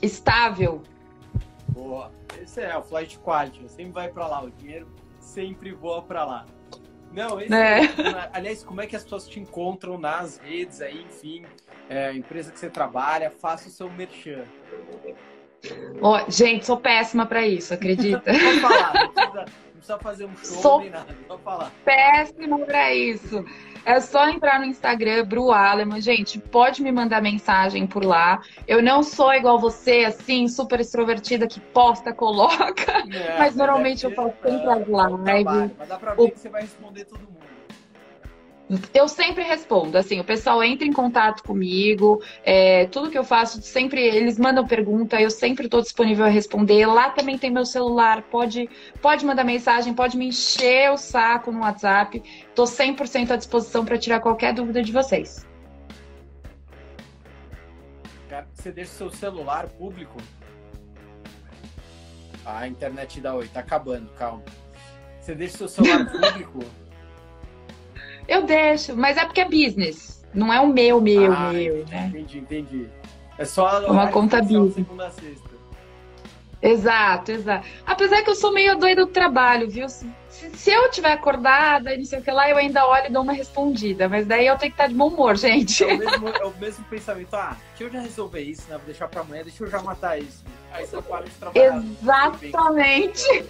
Estável. 0.00 0.84
Boa. 1.70 2.12
Esse 2.40 2.60
é 2.60 2.78
o 2.78 2.82
flight 2.84 3.18
quality. 3.18 3.68
Sempre 3.68 3.90
vai 3.90 4.08
para 4.08 4.28
lá. 4.28 4.44
O 4.44 4.52
dinheiro 4.52 4.86
sempre 5.18 5.72
voa 5.72 6.00
para 6.00 6.24
lá. 6.24 6.46
Não, 7.12 7.40
esse, 7.40 7.54
é. 7.54 7.80
aliás, 8.32 8.62
como 8.62 8.80
é 8.80 8.86
que 8.86 8.96
as 8.96 9.02
pessoas 9.02 9.26
te 9.26 9.40
encontram 9.40 9.98
nas 9.98 10.38
redes 10.38 10.80
aí, 10.80 11.02
enfim, 11.02 11.44
é, 11.88 12.12
empresa 12.12 12.52
que 12.52 12.58
você 12.58 12.68
trabalha, 12.68 13.30
faça 13.30 13.68
o 13.68 13.70
seu 13.70 13.90
merchan. 13.90 14.44
Oh, 16.00 16.30
gente, 16.30 16.66
sou 16.66 16.76
péssima 16.76 17.26
para 17.26 17.46
isso, 17.46 17.72
acredita? 17.74 18.32
Vou 18.32 18.60
falar, 18.60 18.94
não 18.94 19.12
precisa, 19.12 19.44
precisa 19.86 19.98
fazer 19.98 20.24
um 20.24 20.36
show 20.36 20.62
sou 20.62 20.80
nem 20.80 20.90
nada, 20.90 21.14
vou 21.28 21.38
falar. 21.38 21.70
Péssima 21.84 22.58
para 22.58 22.92
isso. 22.92 23.44
É 23.84 24.00
só 24.00 24.28
entrar 24.28 24.58
no 24.58 24.66
Instagram, 24.66 25.24
Bru 25.24 25.52
Aleman. 25.52 26.00
Gente, 26.00 26.40
pode 26.40 26.82
me 26.82 26.90
mandar 26.90 27.22
mensagem 27.22 27.86
por 27.86 28.04
lá. 28.04 28.42
Eu 28.66 28.82
não 28.82 29.02
sou 29.02 29.32
igual 29.32 29.60
você, 29.60 30.04
assim, 30.04 30.48
super 30.48 30.80
extrovertida 30.80 31.46
que 31.46 31.60
posta, 31.60 32.12
coloca. 32.12 32.92
É, 33.12 33.38
mas 33.38 33.54
normalmente 33.54 34.04
eu 34.04 34.10
faço 34.10 34.34
sempre 34.42 34.68
as 34.68 34.86
lives. 34.88 35.76
Mas 35.78 35.88
dá 35.88 35.96
pra 35.96 36.14
ver 36.14 36.22
o... 36.22 36.30
que 36.30 36.38
você 36.38 36.48
vai 36.48 36.62
responder 36.62 37.04
todo 37.04 37.20
mundo. 37.20 37.36
Eu 38.92 39.06
sempre 39.06 39.44
respondo, 39.44 39.96
assim, 39.96 40.18
o 40.18 40.24
pessoal 40.24 40.60
entra 40.62 40.84
em 40.84 40.92
contato 40.92 41.44
comigo, 41.44 42.20
é, 42.42 42.86
tudo 42.86 43.10
que 43.10 43.16
eu 43.16 43.22
faço, 43.22 43.62
sempre 43.62 44.02
eles 44.02 44.38
mandam 44.40 44.66
pergunta, 44.66 45.20
eu 45.20 45.30
sempre 45.30 45.66
estou 45.66 45.80
disponível 45.80 46.24
a 46.24 46.28
responder. 46.28 46.84
Lá 46.84 47.10
também 47.10 47.38
tem 47.38 47.48
meu 47.48 47.64
celular, 47.64 48.22
pode, 48.22 48.68
pode 49.00 49.24
mandar 49.24 49.44
mensagem, 49.44 49.94
pode 49.94 50.16
me 50.16 50.26
encher 50.26 50.90
o 50.90 50.96
saco 50.96 51.52
no 51.52 51.60
WhatsApp. 51.60 52.20
Estou 52.48 52.64
100% 52.64 53.30
à 53.30 53.36
disposição 53.36 53.84
para 53.84 53.96
tirar 53.96 54.18
qualquer 54.18 54.52
dúvida 54.52 54.82
de 54.82 54.90
vocês. 54.90 55.46
Você 58.52 58.72
deixa 58.72 58.90
o 58.90 58.94
seu 58.94 59.10
celular 59.10 59.68
público? 59.68 60.16
Ah, 62.44 62.60
a 62.60 62.68
internet 62.68 63.20
da 63.20 63.34
Oi, 63.34 63.46
tá 63.46 63.60
acabando, 63.60 64.10
calma. 64.14 64.42
Você 65.20 65.36
deixa 65.36 65.54
o 65.54 65.68
seu 65.68 65.68
celular 65.68 66.04
público? 66.10 66.85
Eu 68.28 68.42
deixo, 68.42 68.96
mas 68.96 69.16
é 69.16 69.24
porque 69.24 69.40
é 69.40 69.44
business. 69.44 70.24
Não 70.34 70.52
é 70.52 70.60
o 70.60 70.66
meu, 70.66 71.00
meu, 71.00 71.32
ah, 71.32 71.52
meu, 71.52 71.78
entendi, 71.78 71.90
né? 71.90 72.06
Entendi, 72.08 72.38
entendi. 72.38 72.86
É 73.38 73.44
só 73.44 73.80
uma 73.86 74.08
conta 74.08 74.42
business. 74.42 74.74
Segunda 74.74 75.06
a 75.06 75.10
sexta. 75.10 75.56
Exato, 76.60 77.32
exato. 77.32 77.66
Apesar 77.86 78.22
que 78.22 78.30
eu 78.30 78.34
sou 78.34 78.52
meio 78.52 78.76
doida 78.76 79.04
do 79.04 79.12
trabalho, 79.12 79.68
viu? 79.68 79.88
Se, 79.88 80.10
se 80.28 80.70
eu 80.70 80.90
tiver 80.90 81.12
acordada 81.12 81.94
e 81.94 81.98
não 81.98 82.04
sei 82.04 82.18
o 82.18 82.22
que 82.22 82.30
lá, 82.30 82.48
eu 82.50 82.56
ainda 82.56 82.86
olho 82.86 83.06
e 83.06 83.10
dou 83.10 83.22
uma 83.22 83.32
respondida. 83.32 84.08
Mas 84.08 84.26
daí 84.26 84.46
eu 84.46 84.56
tenho 84.56 84.72
que 84.72 84.74
estar 84.74 84.88
de 84.88 84.94
bom 84.94 85.08
humor, 85.08 85.36
gente. 85.38 85.84
É 85.84 85.94
o 85.94 85.98
mesmo, 85.98 86.28
é 86.28 86.44
o 86.44 86.54
mesmo 86.58 86.84
pensamento. 86.86 87.34
Ah, 87.34 87.56
deixa 87.70 87.84
eu 87.84 87.90
já 87.90 88.00
resolver 88.00 88.40
isso, 88.40 88.62
né? 88.68 88.76
Vou 88.76 88.86
deixar 88.86 89.08
pra 89.08 89.20
amanhã, 89.20 89.42
deixa 89.42 89.64
eu 89.64 89.70
já 89.70 89.82
matar 89.82 90.18
isso. 90.18 90.44
Aí 90.72 90.86
você 90.86 91.00
para 91.02 91.24
de 91.24 91.30
trabalhar. 91.32 91.76
Exatamente. 91.76 93.44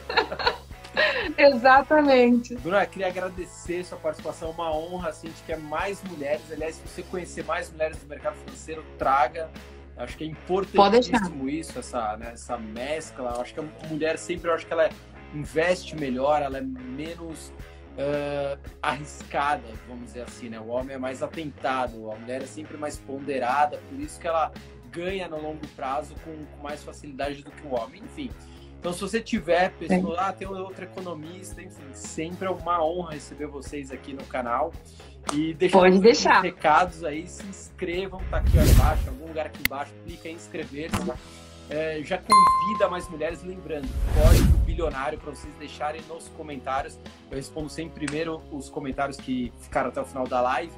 Exatamente. 1.37 2.55
Bruna, 2.57 2.83
eu 2.83 2.89
queria 2.89 3.09
agradecer 3.09 3.85
sua 3.85 3.99
participação, 3.99 4.51
uma 4.51 4.75
honra, 4.75 5.11
assim, 5.11 5.29
de 5.29 5.43
que 5.43 5.53
é 5.53 5.57
mais 5.57 6.03
mulheres. 6.05 6.43
Aliás, 6.51 6.77
se 6.77 6.83
você 6.87 7.03
conhecer 7.03 7.45
mais 7.45 7.71
mulheres 7.71 7.99
do 7.99 8.07
mercado 8.07 8.37
financeiro, 8.37 8.85
traga. 8.99 9.51
Acho 9.97 10.17
que 10.17 10.25
é 10.25 10.27
importantíssimo 10.27 11.49
isso, 11.49 11.79
essa, 11.79 12.17
né, 12.19 12.33
essa 12.35 12.59
mescla. 12.59 13.41
Acho 13.41 13.55
que 13.55 13.61
a 13.61 13.89
mulher 13.89 14.19
sempre, 14.19 14.51
acho 14.51 14.67
que 14.67 14.73
ela 14.73 14.91
investe 15.35 15.97
melhor, 15.97 16.43
ela 16.43 16.59
é 16.59 16.61
menos 16.61 17.51
uh, 17.97 18.59
arriscada, 18.83 19.65
vamos 19.89 20.07
dizer 20.07 20.23
assim, 20.23 20.51
né? 20.51 20.61
O 20.61 20.69
homem 20.69 20.97
é 20.97 20.99
mais 20.99 21.23
atentado, 21.23 22.11
a 22.11 22.17
mulher 22.17 22.43
é 22.43 22.47
sempre 22.47 22.77
mais 22.77 22.99
ponderada, 22.99 23.79
por 23.89 23.99
isso 23.99 24.21
que 24.21 24.29
ela 24.29 24.53
ganha 24.91 25.29
no 25.29 25.41
longo 25.41 25.67
prazo 25.69 26.15
com, 26.25 26.45
com 26.45 26.63
mais 26.63 26.83
facilidade 26.83 27.43
do 27.43 27.51
que 27.51 27.67
o 27.67 27.75
homem. 27.75 28.03
Enfim, 28.05 28.31
então, 28.79 28.93
se 28.93 29.01
você 29.01 29.21
tiver 29.21 29.71
pessoa, 29.73 30.17
ah, 30.21 30.33
tem 30.33 30.47
outro 30.47 30.85
economista, 30.85 31.61
enfim, 31.61 31.85
sempre 31.93 32.47
é 32.47 32.51
uma 32.51 32.85
honra 32.85 33.13
receber 33.13 33.47
vocês 33.47 33.91
aqui 33.91 34.13
no 34.13 34.25
canal. 34.25 34.73
E 35.33 35.55
deixa 35.55 35.77
Pode 35.77 35.99
deixar. 35.99 36.41
recados 36.41 37.03
aí, 37.03 37.27
se 37.27 37.45
inscrevam, 37.47 38.21
tá 38.31 38.37
aqui 38.37 38.57
embaixo, 38.57 39.09
algum 39.09 39.27
lugar 39.27 39.47
aqui 39.47 39.61
embaixo, 39.65 39.93
clica 40.05 40.29
em 40.29 40.35
inscrever-se. 40.35 40.97
É, 41.69 42.01
já 42.05 42.17
convida 42.17 42.89
mais 42.89 43.09
mulheres, 43.09 43.43
lembrando, 43.43 43.89
código 44.15 44.57
bilionário 44.59 45.19
para 45.19 45.33
vocês 45.33 45.53
deixarem 45.59 46.01
nos 46.03 46.29
comentários. 46.29 46.97
Eu 47.29 47.37
respondo 47.37 47.69
sempre 47.69 48.07
primeiro 48.07 48.41
os 48.53 48.69
comentários 48.69 49.17
que 49.17 49.53
ficaram 49.61 49.89
até 49.89 50.01
o 50.01 50.05
final 50.05 50.29
da 50.29 50.41
live. 50.41 50.73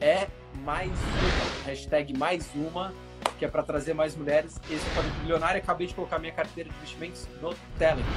É 0.00 0.26
mais 0.64 0.90
uma, 0.90 1.64
hashtag 1.66 2.18
mais 2.18 2.50
uma 2.56 2.92
que 3.38 3.44
é 3.44 3.48
para 3.48 3.62
trazer 3.62 3.94
mais 3.94 4.16
mulheres. 4.16 4.60
Esse 4.70 4.84
é 4.96 5.00
o 5.00 5.20
Bilionário. 5.20 5.60
Acabei 5.60 5.86
de 5.86 5.94
colocar 5.94 6.18
minha 6.18 6.32
carteira 6.32 6.70
de 6.70 6.76
investimentos 6.76 7.26
no 7.40 7.54
Telegram. 7.78 8.12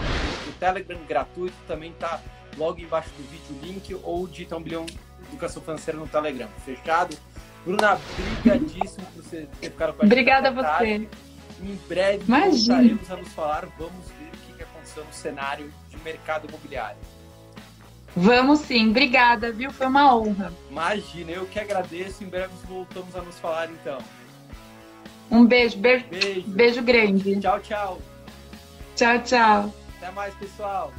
O 0.47 0.51
Telegram 0.53 0.99
gratuito 1.08 1.56
também 1.67 1.91
está 1.91 2.21
logo 2.58 2.80
embaixo 2.80 3.10
do 3.12 3.23
vídeo 3.30 3.45
o 3.49 3.65
link 3.65 3.99
ou 4.03 4.27
digita 4.27 4.58
um 4.58 4.62
bilhão 4.62 4.86
educação 5.27 5.62
financeira 5.62 5.99
no 5.99 6.08
Telegram. 6.08 6.47
Fechado? 6.65 7.17
Bruna, 7.65 7.99
brigadíssimo 8.43 9.06
por 9.08 9.23
você 9.23 9.47
ter 9.60 9.71
ficado 9.71 9.93
com 9.93 10.01
a 10.01 10.06
gente. 10.06 10.13
Obrigada 10.13 10.47
a 10.47 10.51
você. 10.51 11.08
Em 11.60 11.75
breve 11.88 12.23
Imagina. 12.27 12.75
voltaremos 12.75 13.12
a 13.12 13.15
nos 13.17 13.34
falar. 13.34 13.65
Vamos 13.77 14.06
ver 14.19 14.53
o 14.53 14.56
que 14.56 14.63
aconteceu 14.63 15.03
no 15.03 15.13
cenário 15.13 15.71
de 15.89 15.97
mercado 15.97 16.47
imobiliário. 16.47 16.97
Vamos 18.15 18.62
sim, 18.62 18.89
obrigada, 18.89 19.51
viu? 19.51 19.71
Foi 19.71 19.86
uma 19.86 20.15
honra. 20.15 20.51
Imagina, 20.71 21.32
eu 21.32 21.45
que 21.45 21.60
agradeço. 21.60 22.23
Em 22.23 22.27
breve 22.27 22.53
voltamos 22.67 23.15
a 23.15 23.21
nos 23.21 23.38
falar 23.39 23.69
então. 23.69 23.99
Um 25.30 25.46
beijo, 25.46 25.78
beijo, 25.78 26.06
beijo, 26.10 26.44
beijo 26.48 26.82
grande. 26.82 27.40
Tchau, 27.40 27.60
tchau. 27.60 28.02
Tchau, 28.96 29.20
tchau. 29.24 29.74
Até 29.98 30.12
mais, 30.12 30.34
pessoal. 30.36 30.92